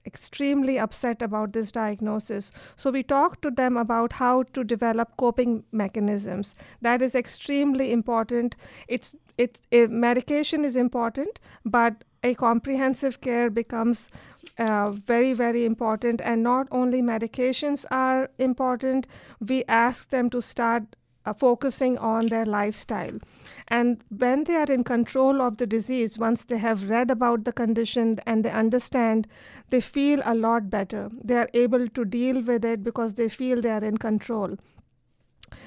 extremely 0.05 0.79
upset 0.79 1.21
about 1.21 1.53
this 1.53 1.71
diagnosis. 1.71 2.51
So 2.75 2.91
we 2.91 3.03
talk 3.03 3.41
to 3.41 3.51
them 3.51 3.77
about 3.77 4.13
how 4.13 4.43
to 4.53 4.63
develop 4.63 5.17
coping 5.17 5.63
mechanisms. 5.71 6.55
That 6.81 7.01
is 7.01 7.15
extremely 7.15 7.91
important. 7.91 8.55
It's 8.87 9.15
it's 9.37 9.61
eh, 9.71 9.87
medication 9.87 10.65
is 10.65 10.75
important, 10.75 11.39
but 11.63 12.03
a 12.27 12.35
comprehensive 12.35 13.19
care 13.21 13.49
becomes 13.49 14.09
uh, 14.57 14.91
very, 14.91 15.33
very 15.33 15.65
important. 15.65 16.21
And 16.21 16.43
not 16.43 16.67
only 16.71 17.01
medications 17.01 17.85
are 17.91 18.29
important, 18.37 19.07
we 19.39 19.63
ask 19.67 20.09
them 20.09 20.29
to 20.31 20.41
start 20.41 20.95
uh, 21.25 21.33
focusing 21.33 21.97
on 21.97 22.27
their 22.27 22.45
lifestyle. 22.45 23.19
And 23.67 24.03
when 24.09 24.45
they 24.45 24.55
are 24.55 24.71
in 24.71 24.83
control 24.83 25.41
of 25.41 25.57
the 25.57 25.67
disease, 25.67 26.17
once 26.17 26.43
they 26.45 26.57
have 26.57 26.89
read 26.89 27.11
about 27.11 27.43
the 27.43 27.51
condition 27.51 28.17
and 28.25 28.45
they 28.45 28.51
understand, 28.51 29.27
they 29.69 29.81
feel 29.81 30.21
a 30.23 30.35
lot 30.35 30.69
better. 30.69 31.09
They 31.23 31.37
are 31.37 31.49
able 31.53 31.87
to 31.87 32.05
deal 32.05 32.41
with 32.41 32.63
it 32.63 32.83
because 32.83 33.15
they 33.15 33.29
feel 33.29 33.61
they 33.61 33.71
are 33.71 33.83
in 33.83 33.97
control. 33.97 34.57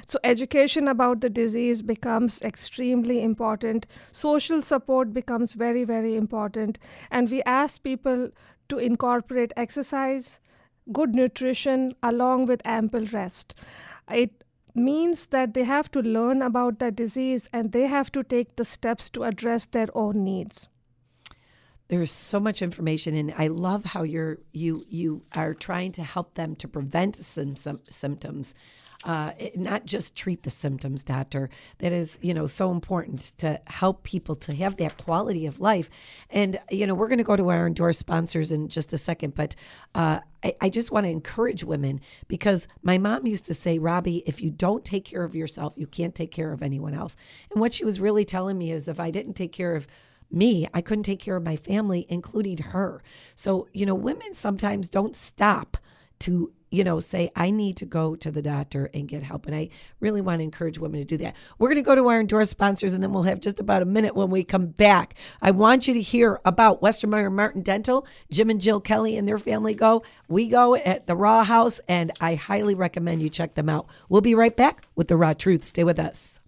So, 0.07 0.19
education 0.25 0.89
about 0.89 1.21
the 1.21 1.31
disease 1.31 1.83
becomes 1.83 2.41
extremely 2.43 3.23
important. 3.23 3.87
Social 4.13 4.63
support 4.63 5.13
becomes 5.13 5.53
very, 5.53 5.85
very 5.85 6.17
important. 6.17 6.79
And 7.11 7.31
we 7.31 7.43
ask 7.45 7.83
people 7.83 8.31
to 8.69 8.79
incorporate 8.79 9.53
exercise, 9.57 10.41
good 10.93 11.15
nutrition, 11.15 11.95
along 12.03 12.47
with 12.47 12.61
ample 12.65 13.07
rest. 13.07 13.55
It 14.11 14.45
means 14.75 15.27
that 15.27 15.55
they 15.55 15.65
have 15.65 15.91
to 15.93 16.01
learn 16.01 16.43
about 16.43 16.79
the 16.79 16.91
disease 16.91 17.49
and 17.53 17.73
they 17.73 17.87
have 17.87 18.13
to 18.13 18.23
take 18.23 18.57
the 18.57 18.65
steps 18.65 19.11
to 19.11 19.25
address 19.25 19.67
their 19.67 19.89
own 19.95 20.25
needs. 20.25 20.69
there's 21.91 22.13
so 22.13 22.39
much 22.39 22.63
information 22.63 23.17
and 23.17 23.35
I 23.37 23.49
love 23.49 23.85
how 23.85 24.05
you're 24.05 24.39
you 24.53 24.85
you 24.89 25.23
are 25.35 25.55
trying 25.55 25.91
to 25.93 26.05
help 26.05 26.35
them 26.35 26.55
to 26.57 26.69
prevent 26.69 27.17
some, 27.17 27.57
some 27.57 27.81
symptoms 27.89 28.55
uh, 29.05 29.33
not 29.55 29.87
just 29.87 30.15
treat 30.15 30.43
the 30.43 30.51
symptoms, 30.51 31.03
doctor. 31.03 31.49
That 31.79 31.93
is, 31.93 32.19
you 32.21 32.35
know, 32.35 32.47
so 32.47 32.71
important 32.71 33.33
to 33.39 33.61
help 33.67 34.03
people 34.03 34.35
to 34.37 34.55
have 34.55 34.77
that 34.77 34.99
quality 34.99 35.47
of 35.47 35.61
life. 35.61 35.89
And, 36.29 36.59
you 36.71 36.87
know, 36.87 36.95
we're 36.95 37.09
going 37.09 37.19
to 37.19 37.25
go 37.25 37.37
to 37.37 37.49
our 37.51 37.67
endorsed 37.67 38.01
sponsors 38.01 38.53
in 38.53 38.69
just 38.69 38.93
a 38.93 38.99
second, 38.99 39.35
but 39.35 39.57
uh, 39.95 40.21
I, 40.45 40.55
I 40.61 40.69
just 40.69 40.93
want 40.93 41.07
to 41.07 41.11
encourage 41.11 41.65
women 41.65 42.01
because 42.29 42.69
my 42.83 42.99
mom 42.99 43.27
used 43.27 43.47
to 43.47 43.55
say, 43.55 43.79
Robbie, 43.79 44.23
if 44.27 44.43
you 44.43 44.51
don't 44.51 44.85
take 44.85 45.07
care 45.07 45.25
of 45.25 45.35
yourself, 45.35 45.73
you 45.77 45.87
can't 45.87 46.15
take 46.15 46.31
care 46.31 46.53
of 46.53 46.63
anyone 46.63 46.95
else. 46.95 47.17
And 47.51 47.61
what 47.61 47.73
she 47.73 47.85
was 47.85 48.01
really 48.01 48.25
telling 48.25 48.59
me 48.59 48.71
is 48.71 48.87
if 48.87 49.01
I 49.01 49.11
didn't 49.11 49.35
take 49.35 49.53
care 49.53 49.75
of 49.75 49.87
me, 50.31 50.69
I 50.75 50.81
couldn't 50.81 51.05
take 51.05 51.21
care 51.21 51.37
of 51.37 51.43
my 51.43 51.57
family, 51.57 52.07
including 52.09 52.59
her. 52.59 53.03
So, 53.35 53.67
you 53.73 53.87
know, 53.87 53.95
women 53.95 54.35
sometimes 54.35 54.89
don't 54.89 55.17
stop 55.17 55.77
to 56.21 56.53
you 56.71 56.85
know, 56.85 57.01
say, 57.01 57.31
I 57.35 57.51
need 57.51 57.77
to 57.79 57.87
go 57.87 58.15
to 58.17 58.31
the 58.31 58.43
doctor 58.43 58.91
and 58.95 59.09
get 59.09 59.23
help. 59.23 59.47
And 59.47 59.55
I 59.55 59.71
really 59.99 60.21
want 60.21 60.39
to 60.41 60.45
encourage 60.45 60.79
women 60.79 61.01
to 61.01 61.05
do 61.05 61.17
that. 61.19 61.35
We're 61.59 61.69
going 61.69 61.77
to 61.77 61.83
go 61.83 61.95
to 61.95 62.09
our 62.09 62.21
endorsed 62.21 62.53
sponsors 62.53 62.93
and 62.93 63.03
then 63.03 63.13
we'll 63.13 63.25
have 63.25 63.41
just 63.41 63.61
about 63.61 63.83
a 63.83 63.87
minute 63.87 64.15
when 64.15 64.31
we 64.31 64.45
come 64.45 64.67
back. 64.67 65.15
I 65.43 65.51
want 65.51 65.89
you 65.89 65.95
to 65.95 66.01
hear 66.01 66.41
about 66.45 66.81
Westermeier 66.81 67.33
Martin 67.33 67.63
Dental. 67.63 68.07
Jim 68.31 68.51
and 68.51 68.61
Jill 68.61 68.81
Kelly 68.81 69.17
and 69.17 69.27
their 69.27 69.39
family 69.39 69.75
go. 69.75 70.03
We 70.29 70.49
go 70.49 70.77
at 70.77 71.07
the 71.07 71.17
Raw 71.17 71.45
House, 71.45 71.81
and 71.89 72.13
I 72.21 72.37
highly 72.37 72.75
recommend 72.75 73.23
you 73.23 73.29
check 73.29 73.55
them 73.55 73.69
out. 73.69 73.87
We'll 74.09 74.21
be 74.21 74.35
right 74.35 74.57
back 74.57 74.87
with 74.95 75.09
the 75.09 75.17
Raw 75.17 75.33
Truth. 75.33 75.65
Stay 75.65 75.85
with 75.85 75.99
us. 75.99 76.41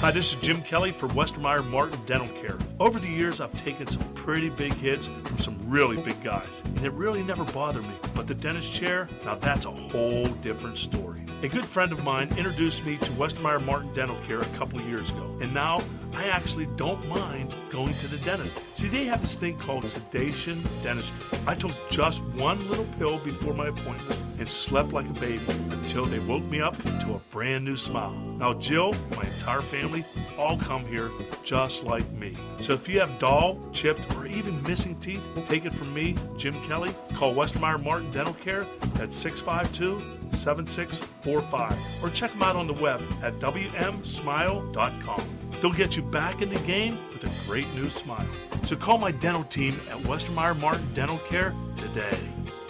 Hi, 0.00 0.10
this 0.10 0.34
is 0.34 0.40
Jim 0.42 0.60
Kelly 0.60 0.92
for 0.92 1.08
Westermeier 1.08 1.66
Martin 1.70 1.98
Dental 2.04 2.28
Care. 2.42 2.58
Over 2.78 2.98
the 2.98 3.08
years, 3.08 3.40
I've 3.40 3.64
taken 3.64 3.86
some 3.86 4.02
pretty 4.12 4.50
big 4.50 4.74
hits 4.74 5.06
from 5.06 5.38
some 5.38 5.58
really 5.66 5.96
big 5.96 6.22
guys, 6.22 6.62
and 6.66 6.84
it 6.84 6.92
really 6.92 7.22
never 7.22 7.44
bothered 7.44 7.82
me. 7.82 7.94
But 8.14 8.26
the 8.26 8.34
dentist 8.34 8.70
chair, 8.70 9.08
now 9.24 9.36
that's 9.36 9.64
a 9.64 9.70
whole 9.70 10.26
different 10.42 10.76
story. 10.76 11.15
A 11.42 11.48
good 11.48 11.64
friend 11.64 11.92
of 11.92 12.02
mine 12.02 12.28
introduced 12.36 12.86
me 12.86 12.96
to 12.96 13.10
Westermeier 13.12 13.64
Martin 13.64 13.92
Dental 13.92 14.16
Care 14.26 14.40
a 14.40 14.46
couple 14.56 14.80
years 14.82 15.10
ago, 15.10 15.38
and 15.42 15.52
now 15.52 15.82
I 16.14 16.28
actually 16.28 16.66
don't 16.76 17.06
mind 17.08 17.54
going 17.70 17.94
to 17.94 18.08
the 18.08 18.16
dentist. 18.24 18.58
See, 18.78 18.88
they 18.88 19.04
have 19.04 19.20
this 19.20 19.36
thing 19.36 19.58
called 19.58 19.84
sedation 19.84 20.58
dentistry. 20.82 21.38
I 21.46 21.54
took 21.54 21.72
just 21.90 22.22
one 22.24 22.58
little 22.70 22.86
pill 22.98 23.18
before 23.18 23.52
my 23.52 23.68
appointment 23.68 24.24
and 24.38 24.48
slept 24.48 24.92
like 24.92 25.08
a 25.08 25.20
baby 25.20 25.42
until 25.70 26.04
they 26.04 26.20
woke 26.20 26.44
me 26.44 26.60
up 26.60 26.76
to 27.00 27.14
a 27.14 27.20
brand 27.30 27.64
new 27.64 27.76
smile. 27.76 28.12
Now, 28.38 28.54
Jill, 28.54 28.94
my 29.14 29.24
entire 29.24 29.60
family, 29.60 30.04
all 30.38 30.56
come 30.58 30.84
here 30.84 31.10
just 31.44 31.84
like 31.84 32.10
me. 32.12 32.32
So 32.60 32.72
if 32.72 32.88
you 32.88 33.00
have 33.00 33.18
dull, 33.18 33.58
chipped, 33.72 34.14
or 34.16 34.26
even 34.26 34.62
missing 34.62 34.96
teeth, 34.96 35.24
take 35.48 35.64
it 35.64 35.72
from 35.72 35.92
me, 35.94 36.16
Jim 36.36 36.54
Kelly. 36.66 36.94
Call 37.14 37.34
Westermeier 37.34 37.82
Martin 37.82 38.10
Dental 38.10 38.34
Care 38.34 38.64
at 39.00 39.12
652 39.12 40.16
7645 40.36 42.02
or 42.02 42.10
check 42.10 42.30
them 42.32 42.42
out 42.42 42.56
on 42.56 42.66
the 42.66 42.72
web 42.74 43.00
at 43.22 43.38
WMSmile.com. 43.38 45.22
They'll 45.60 45.72
get 45.72 45.96
you 45.96 46.02
back 46.02 46.42
in 46.42 46.50
the 46.50 46.58
game 46.60 46.98
with 47.12 47.24
a 47.24 47.48
great 47.48 47.66
new 47.74 47.88
smile. 47.88 48.26
So 48.64 48.76
call 48.76 48.98
my 48.98 49.12
dental 49.12 49.44
team 49.44 49.72
at 49.90 49.98
Westermeier 50.00 50.58
Martin 50.60 50.86
Dental 50.94 51.18
Care 51.30 51.54
today. 51.76 52.18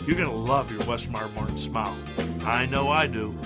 You're 0.06 0.16
going 0.16 0.30
to 0.30 0.36
love 0.36 0.70
your 0.70 0.80
Westermeier 0.82 1.34
Martin 1.34 1.58
smile. 1.58 1.96
I 2.44 2.66
know 2.66 2.88
I 2.90 3.08
do. 3.08 3.36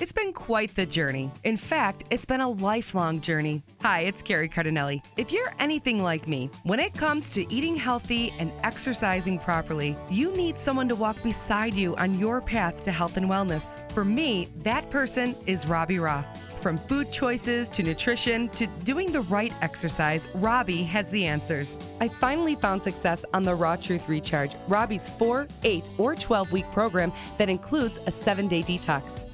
It's 0.00 0.12
been 0.12 0.32
quite 0.32 0.76
the 0.76 0.86
journey. 0.86 1.28
In 1.42 1.56
fact, 1.56 2.04
it's 2.10 2.24
been 2.24 2.40
a 2.40 2.48
lifelong 2.48 3.20
journey. 3.20 3.64
Hi, 3.82 4.02
it's 4.02 4.22
Carrie 4.22 4.48
Cardinelli. 4.48 5.02
If 5.16 5.32
you're 5.32 5.52
anything 5.58 6.00
like 6.04 6.28
me, 6.28 6.50
when 6.62 6.78
it 6.78 6.94
comes 6.94 7.28
to 7.30 7.52
eating 7.52 7.74
healthy 7.74 8.32
and 8.38 8.52
exercising 8.62 9.40
properly, 9.40 9.96
you 10.08 10.30
need 10.36 10.56
someone 10.56 10.88
to 10.88 10.94
walk 10.94 11.20
beside 11.24 11.74
you 11.74 11.96
on 11.96 12.16
your 12.16 12.40
path 12.40 12.84
to 12.84 12.92
health 12.92 13.16
and 13.16 13.26
wellness. 13.26 13.82
For 13.90 14.04
me, 14.04 14.46
that 14.62 14.88
person 14.88 15.34
is 15.46 15.66
Robbie 15.66 15.96
Raugh. 15.96 16.24
From 16.58 16.76
food 16.76 17.12
choices 17.12 17.68
to 17.70 17.82
nutrition 17.82 18.48
to 18.50 18.66
doing 18.84 19.12
the 19.12 19.20
right 19.22 19.52
exercise, 19.62 20.28
Robbie 20.34 20.82
has 20.84 21.08
the 21.10 21.24
answers. 21.24 21.76
I 22.00 22.08
finally 22.08 22.56
found 22.56 22.82
success 22.82 23.24
on 23.32 23.44
the 23.44 23.54
Raw 23.54 23.76
Truth 23.76 24.08
Recharge, 24.08 24.52
Robbie's 24.66 25.08
4, 25.08 25.46
8, 25.62 25.84
or 25.98 26.14
12 26.14 26.52
week 26.52 26.70
program 26.72 27.12
that 27.38 27.48
includes 27.48 27.98
a 28.06 28.12
7 28.12 28.48
day 28.48 28.62
detox. 28.62 29.24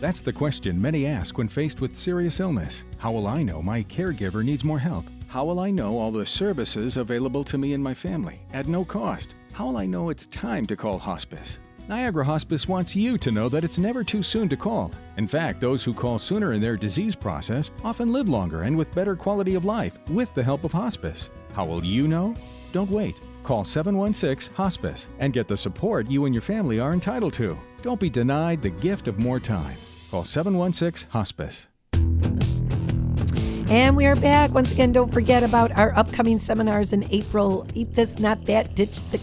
That's 0.00 0.20
the 0.20 0.32
question 0.32 0.80
many 0.80 1.06
ask 1.06 1.38
when 1.38 1.48
faced 1.48 1.80
with 1.80 1.96
serious 1.96 2.38
illness. 2.38 2.84
How 2.98 3.10
will 3.10 3.26
I 3.26 3.42
know 3.42 3.60
my 3.60 3.82
caregiver 3.82 4.44
needs 4.44 4.62
more 4.62 4.78
help? 4.78 5.04
How 5.26 5.44
will 5.44 5.58
I 5.58 5.72
know 5.72 5.98
all 5.98 6.12
the 6.12 6.24
services 6.24 6.96
available 6.96 7.42
to 7.44 7.58
me 7.58 7.72
and 7.72 7.82
my 7.82 7.94
family 7.94 8.40
at 8.52 8.68
no 8.68 8.84
cost? 8.84 9.34
How 9.52 9.66
will 9.66 9.76
I 9.76 9.86
know 9.86 10.10
it's 10.10 10.26
time 10.26 10.66
to 10.66 10.76
call 10.76 10.98
hospice? 10.98 11.58
Niagara 11.88 12.24
Hospice 12.24 12.68
wants 12.68 12.94
you 12.94 13.18
to 13.18 13.32
know 13.32 13.48
that 13.48 13.64
it's 13.64 13.78
never 13.78 14.04
too 14.04 14.22
soon 14.22 14.48
to 14.50 14.56
call. 14.56 14.92
In 15.16 15.26
fact, 15.26 15.60
those 15.60 15.82
who 15.82 15.92
call 15.92 16.20
sooner 16.20 16.52
in 16.52 16.60
their 16.60 16.76
disease 16.76 17.16
process 17.16 17.72
often 17.82 18.12
live 18.12 18.28
longer 18.28 18.62
and 18.62 18.76
with 18.76 18.94
better 18.94 19.16
quality 19.16 19.56
of 19.56 19.64
life 19.64 19.98
with 20.10 20.32
the 20.34 20.44
help 20.44 20.62
of 20.62 20.70
hospice. 20.70 21.28
How 21.54 21.64
will 21.64 21.84
you 21.84 22.06
know? 22.06 22.34
Don't 22.72 22.90
wait. 22.90 23.16
Call 23.42 23.64
716 23.64 24.54
Hospice 24.54 25.08
and 25.18 25.32
get 25.32 25.48
the 25.48 25.56
support 25.56 26.08
you 26.08 26.26
and 26.26 26.34
your 26.34 26.42
family 26.42 26.78
are 26.78 26.92
entitled 26.92 27.32
to. 27.32 27.58
Don't 27.82 27.98
be 27.98 28.10
denied 28.10 28.62
the 28.62 28.70
gift 28.70 29.08
of 29.08 29.18
more 29.18 29.40
time. 29.40 29.76
Call 30.10 30.24
716 30.24 31.10
Hospice. 31.10 31.66
And 33.70 33.94
we 33.94 34.06
are 34.06 34.16
back. 34.16 34.54
Once 34.54 34.72
again, 34.72 34.90
don't 34.90 35.12
forget 35.12 35.42
about 35.42 35.70
our 35.78 35.94
upcoming 35.98 36.38
seminars 36.38 36.94
in 36.94 37.06
April. 37.10 37.66
Eat 37.74 37.94
this, 37.94 38.18
not 38.18 38.46
that. 38.46 38.74
Ditch 38.74 39.02
the 39.10 39.18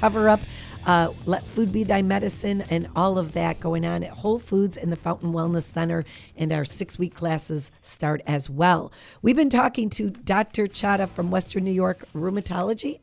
cover 0.00 0.30
up. 0.30 0.40
Uh, 0.86 1.12
let 1.26 1.42
food 1.42 1.70
be 1.70 1.84
thy 1.84 2.00
medicine, 2.00 2.64
and 2.70 2.88
all 2.96 3.18
of 3.18 3.32
that 3.32 3.60
going 3.60 3.84
on 3.84 4.02
at 4.02 4.12
Whole 4.12 4.38
Foods 4.38 4.78
and 4.78 4.90
the 4.90 4.96
Fountain 4.96 5.34
Wellness 5.34 5.64
Center. 5.64 6.04
And 6.34 6.50
our 6.54 6.64
six 6.64 6.98
week 6.98 7.14
classes 7.14 7.70
start 7.82 8.22
as 8.26 8.48
well. 8.48 8.90
We've 9.20 9.36
been 9.36 9.50
talking 9.50 9.90
to 9.90 10.08
Dr. 10.08 10.68
Chadha 10.68 11.06
from 11.10 11.30
Western 11.30 11.64
New 11.64 11.70
York 11.70 12.06
Rheumatology, 12.14 13.00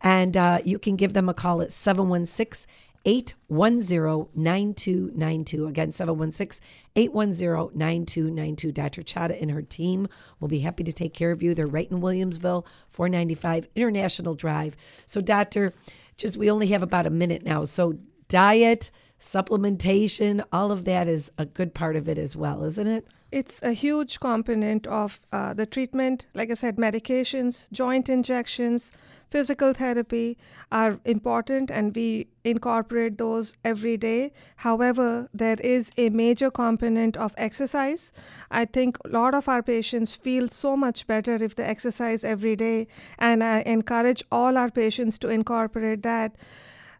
and 0.00 0.36
uh, 0.36 0.58
you 0.64 0.80
can 0.80 0.96
give 0.96 1.12
them 1.12 1.28
a 1.28 1.34
call 1.34 1.62
at 1.62 1.70
716 1.70 2.66
810 3.04 4.28
9292. 4.34 5.66
Again, 5.66 5.92
716 5.92 6.64
810 6.96 7.78
9292. 7.78 8.72
Dr. 8.72 9.02
Chadha 9.02 9.40
and 9.40 9.50
her 9.50 9.62
team 9.62 10.08
will 10.40 10.48
be 10.48 10.60
happy 10.60 10.84
to 10.84 10.92
take 10.92 11.14
care 11.14 11.30
of 11.30 11.42
you. 11.42 11.54
They're 11.54 11.66
right 11.66 11.90
in 11.90 12.00
Williamsville, 12.00 12.64
495 12.88 13.68
International 13.74 14.34
Drive. 14.34 14.76
So, 15.06 15.20
Doctor, 15.20 15.72
just 16.16 16.36
we 16.36 16.50
only 16.50 16.68
have 16.68 16.82
about 16.82 17.06
a 17.06 17.10
minute 17.10 17.42
now. 17.42 17.64
So, 17.64 17.98
diet, 18.28 18.90
supplementation, 19.18 20.44
all 20.52 20.72
of 20.72 20.84
that 20.84 21.08
is 21.08 21.30
a 21.38 21.46
good 21.46 21.74
part 21.74 21.96
of 21.96 22.08
it 22.08 22.18
as 22.18 22.36
well, 22.36 22.64
isn't 22.64 22.86
it? 22.86 23.06
It's 23.32 23.62
a 23.62 23.72
huge 23.72 24.20
component 24.20 24.86
of 24.86 25.20
uh, 25.32 25.54
the 25.54 25.64
treatment. 25.64 26.26
Like 26.34 26.50
I 26.50 26.54
said, 26.54 26.76
medications, 26.76 27.66
joint 27.72 28.10
injections, 28.10 28.92
physical 29.30 29.72
therapy 29.72 30.36
are 30.70 31.00
important 31.06 31.70
and 31.70 31.96
we 31.96 32.26
incorporate 32.44 33.16
those 33.16 33.54
every 33.64 33.96
day. 33.96 34.32
However, 34.56 35.30
there 35.32 35.56
is 35.60 35.92
a 35.96 36.10
major 36.10 36.50
component 36.50 37.16
of 37.16 37.32
exercise. 37.38 38.12
I 38.50 38.66
think 38.66 38.98
a 39.02 39.08
lot 39.08 39.32
of 39.32 39.48
our 39.48 39.62
patients 39.62 40.12
feel 40.14 40.50
so 40.50 40.76
much 40.76 41.06
better 41.06 41.36
if 41.42 41.54
they 41.56 41.64
exercise 41.64 42.24
every 42.24 42.54
day, 42.54 42.86
and 43.18 43.42
I 43.42 43.62
encourage 43.62 44.22
all 44.30 44.58
our 44.58 44.70
patients 44.70 45.16
to 45.20 45.28
incorporate 45.28 46.02
that. 46.02 46.36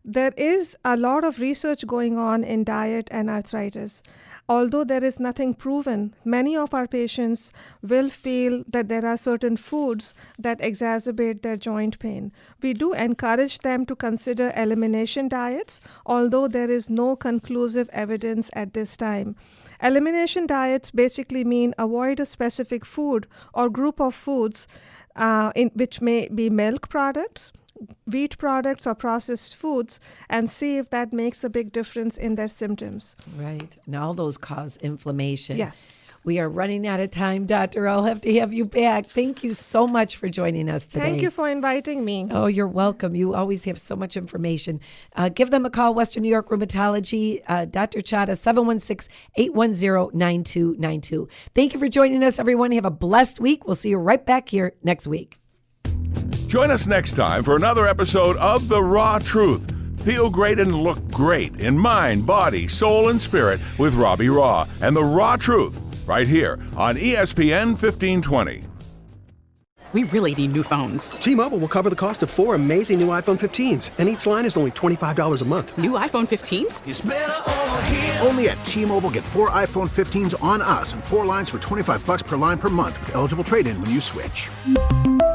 There 0.04 0.32
is 0.36 0.76
a 0.84 0.96
lot 0.96 1.22
of 1.22 1.38
research 1.38 1.86
going 1.86 2.18
on 2.18 2.42
in 2.42 2.64
diet 2.64 3.06
and 3.12 3.30
arthritis. 3.30 4.02
Although 4.48 4.82
there 4.82 5.04
is 5.04 5.20
nothing 5.20 5.54
proven, 5.54 6.16
many 6.24 6.56
of 6.56 6.74
our 6.74 6.88
patients 6.88 7.52
will 7.82 8.10
feel 8.10 8.64
that 8.66 8.88
there 8.88 9.06
are 9.06 9.16
certain 9.16 9.56
foods 9.56 10.12
that 10.36 10.58
exacerbate 10.58 11.42
their 11.42 11.56
joint 11.56 12.00
pain. 12.00 12.32
We 12.60 12.74
do 12.74 12.94
encourage 12.94 13.60
them 13.60 13.86
to 13.86 13.94
consider 13.94 14.52
elimination 14.56 15.28
diets, 15.28 15.80
although 16.04 16.48
there 16.48 16.70
is 16.70 16.90
no 16.90 17.14
conclusive 17.14 17.88
evidence 17.92 18.50
at 18.54 18.74
this 18.74 18.96
time. 18.96 19.36
Elimination 19.80 20.48
diets 20.48 20.90
basically 20.90 21.44
mean 21.44 21.74
avoid 21.78 22.18
a 22.18 22.26
specific 22.26 22.84
food 22.84 23.28
or 23.54 23.70
group 23.70 24.00
of 24.00 24.16
foods 24.16 24.66
uh, 25.14 25.52
in, 25.54 25.70
which 25.74 26.00
may 26.00 26.28
be 26.28 26.50
milk 26.50 26.88
products 26.88 27.52
wheat 28.06 28.38
products 28.38 28.86
or 28.86 28.94
processed 28.94 29.56
foods 29.56 30.00
and 30.28 30.50
see 30.50 30.78
if 30.78 30.90
that 30.90 31.12
makes 31.12 31.44
a 31.44 31.50
big 31.50 31.72
difference 31.72 32.16
in 32.16 32.34
their 32.34 32.48
symptoms. 32.48 33.16
Right. 33.36 33.76
And 33.86 33.96
all 33.96 34.14
those 34.14 34.38
cause 34.38 34.76
inflammation. 34.78 35.56
Yes. 35.56 35.90
We 36.24 36.38
are 36.38 36.48
running 36.48 36.86
out 36.86 37.00
of 37.00 37.10
time, 37.10 37.46
Doctor. 37.46 37.88
I'll 37.88 38.04
have 38.04 38.20
to 38.20 38.32
have 38.38 38.52
you 38.52 38.64
back. 38.64 39.06
Thank 39.06 39.42
you 39.42 39.54
so 39.54 39.88
much 39.88 40.16
for 40.16 40.28
joining 40.28 40.68
us 40.68 40.86
today. 40.86 41.06
Thank 41.06 41.22
you 41.22 41.30
for 41.30 41.48
inviting 41.48 42.04
me. 42.04 42.28
Oh, 42.30 42.46
you're 42.46 42.68
welcome. 42.68 43.16
You 43.16 43.34
always 43.34 43.64
have 43.64 43.78
so 43.78 43.96
much 43.96 44.16
information. 44.16 44.80
Uh, 45.16 45.30
give 45.30 45.50
them 45.50 45.66
a 45.66 45.70
call, 45.70 45.94
Western 45.94 46.22
New 46.22 46.28
York 46.28 46.48
Rheumatology, 46.48 47.42
uh, 47.48 47.64
Dr. 47.64 48.00
Chadha, 48.00 48.38
716 48.38 49.12
810 49.34 50.16
9292. 50.16 51.28
Thank 51.56 51.74
you 51.74 51.80
for 51.80 51.88
joining 51.88 52.22
us, 52.22 52.38
everyone. 52.38 52.70
Have 52.70 52.86
a 52.86 52.90
blessed 52.90 53.40
week. 53.40 53.66
We'll 53.66 53.74
see 53.74 53.90
you 53.90 53.98
right 53.98 54.24
back 54.24 54.48
here 54.48 54.74
next 54.84 55.08
week. 55.08 55.41
Join 56.52 56.70
us 56.70 56.86
next 56.86 57.14
time 57.14 57.42
for 57.42 57.56
another 57.56 57.86
episode 57.86 58.36
of 58.36 58.68
The 58.68 58.82
Raw 58.82 59.18
Truth. 59.18 59.70
Feel 60.02 60.28
great 60.28 60.60
and 60.60 60.74
look 60.74 61.02
great 61.10 61.62
in 61.62 61.78
mind, 61.78 62.26
body, 62.26 62.68
soul, 62.68 63.08
and 63.08 63.18
spirit 63.18 63.58
with 63.78 63.94
Robbie 63.94 64.26
Raugh 64.26 64.68
and 64.82 64.94
The 64.94 65.02
Raw 65.02 65.36
Truth 65.36 65.80
right 66.04 66.28
here 66.28 66.58
on 66.76 66.96
ESPN 66.96 67.68
1520. 67.68 68.64
We 69.94 70.04
really 70.04 70.34
need 70.34 70.52
new 70.52 70.62
phones. 70.62 71.12
T-Mobile 71.12 71.56
will 71.56 71.68
cover 71.68 71.88
the 71.88 71.96
cost 71.96 72.22
of 72.22 72.28
four 72.28 72.54
amazing 72.54 73.00
new 73.00 73.08
iPhone 73.08 73.40
15s, 73.40 73.90
and 73.96 74.10
each 74.10 74.26
line 74.26 74.44
is 74.44 74.58
only 74.58 74.72
$25 74.72 75.40
a 75.40 75.44
month. 75.46 75.78
New 75.78 75.92
iPhone 75.92 76.28
15s? 76.28 78.26
Only 78.26 78.50
at 78.50 78.62
T-Mobile 78.62 79.10
get 79.10 79.24
four 79.24 79.48
iPhone 79.48 79.88
15s 79.88 80.34
on 80.44 80.60
us 80.60 80.92
and 80.92 81.02
four 81.02 81.24
lines 81.24 81.48
for 81.48 81.58
25 81.58 82.04
bucks 82.04 82.22
per 82.22 82.36
line 82.36 82.58
per 82.58 82.68
month 82.68 83.00
with 83.00 83.14
eligible 83.14 83.42
trade-in 83.42 83.80
when 83.80 83.90
you 83.90 84.02
switch. 84.02 84.50